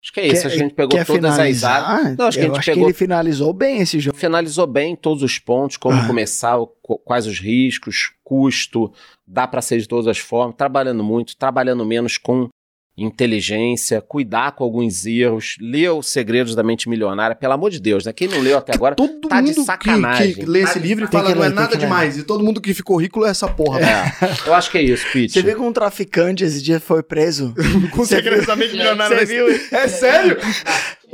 [0.04, 0.42] Acho que é isso.
[0.42, 1.90] Quer- a gente pegou todas as finalizar?
[1.90, 2.18] áreas.
[2.18, 4.18] Não, acho que a gente acho pegou- que ele finalizou bem esse jogo.
[4.18, 6.06] Finalizou bem todos os pontos, como Ah.
[6.06, 6.58] começar,
[7.06, 8.92] quais os riscos, custo,
[9.26, 12.50] dá para ser de todas as formas, trabalhando muito, trabalhando menos com
[12.98, 18.06] inteligência, cuidar com alguns erros, ler os segredos da mente milionária, pelo amor de Deus,
[18.06, 18.14] né?
[18.14, 20.34] Quem não leu até agora, Todo tá de mundo que- sacanagem.
[20.34, 21.80] que, lê Tá esse de livro e fala, que não é ler, nada que ler.
[21.82, 22.18] demais.
[22.18, 23.80] E todo mundo que ficou rico é essa porra.
[23.82, 25.34] é, eu acho que é isso, Pete.
[25.34, 27.54] Você viu que um traficante esse dia foi preso?
[27.92, 29.18] Com segredamente milionário.
[29.18, 29.48] Você viu?
[29.72, 30.38] É sério?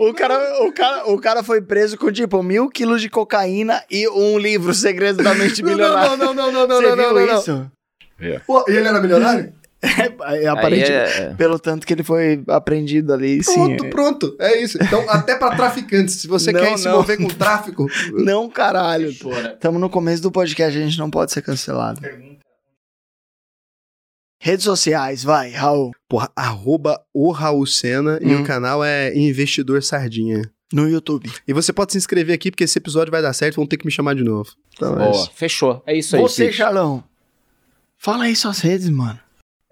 [0.02, 4.08] O cara, o, cara, o cara foi preso com tipo mil quilos de cocaína e
[4.08, 6.16] um livro, Segredos da Mente Milionária.
[6.16, 7.40] Não, não, não, não, não, Você não, não, viu não, não.
[7.42, 7.72] isso?
[8.48, 9.52] Pô, e ele era milionário?
[9.82, 13.54] É, Aí aparentemente, é- pelo tanto que ele foi apreendido ali, sim.
[13.54, 14.36] Pronto, pronto.
[14.40, 14.78] É isso.
[14.82, 16.98] Então, até pra traficantes, se você Não, quer se não.
[16.98, 19.10] mover com tráfico, Não, caralho.
[19.10, 22.02] Estamos no começo do podcast, a gente não pode ser cancelado.
[24.42, 25.92] Redes sociais, vai, Raul.
[26.08, 28.42] porra, arroba o Raul Senna e Hum.
[28.42, 30.42] o canal é Investidor Sardinha.
[30.72, 31.32] No YouTube.
[31.48, 33.86] E você pode se inscrever aqui, porque esse episódio vai dar certo, vão ter que
[33.86, 34.52] me chamar de novo.
[34.76, 35.32] Então, é Boa, isso.
[35.34, 35.82] fechou.
[35.86, 36.52] É isso aí, Você.
[36.54, 37.04] Charlão.
[37.98, 39.20] Fala aí suas redes, mano.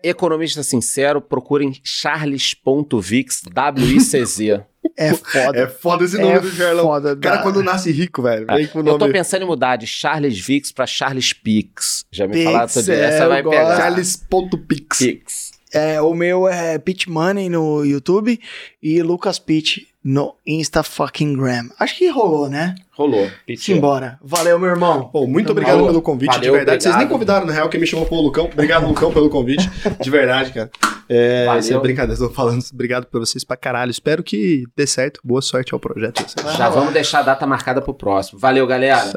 [0.07, 4.63] Economista sincero, procurem charles.vix, W-I-C-Z.
[4.95, 5.59] É foda.
[5.59, 6.85] É foda esse nome É do Charlão.
[6.85, 7.13] foda.
[7.13, 9.11] O cara da- quando nasce rico, velho, vem com o Eu tô nome...
[9.13, 12.05] pensando em mudar de Charles Vix pra Charles Pix.
[12.09, 12.93] Já me Pix, falaram dia.
[12.95, 13.57] é, Essa vai gosto.
[13.57, 13.75] pegar.
[13.77, 14.97] Charles.pix.
[14.97, 15.51] Pix.
[15.73, 18.39] É, o meu é Pitch Money no YouTube
[18.81, 21.67] e Lucas Pitch no Insta fucking Gram.
[21.77, 22.75] Acho que rolou, né?
[22.91, 23.29] Rolou.
[23.57, 24.17] Simbora.
[24.23, 25.09] Valeu, meu irmão.
[25.09, 26.81] Pô, muito Tamo obrigado pelo convite, Valeu, de verdade.
[26.81, 27.11] Vocês nem obrigado.
[27.11, 28.45] convidaram, na real, quem me chamou foi o Lucão.
[28.45, 29.69] Obrigado, Lucão, pelo convite.
[29.99, 30.71] De verdade, cara.
[31.09, 31.59] É, Valeu.
[31.59, 32.63] isso é brincadeira, tô falando.
[32.73, 33.91] Obrigado pra vocês pra caralho.
[33.91, 35.19] Espero que dê certo.
[35.25, 36.25] Boa sorte ao projeto.
[36.55, 38.39] Já vamos deixar a data marcada pro próximo.
[38.39, 39.11] Valeu, galera.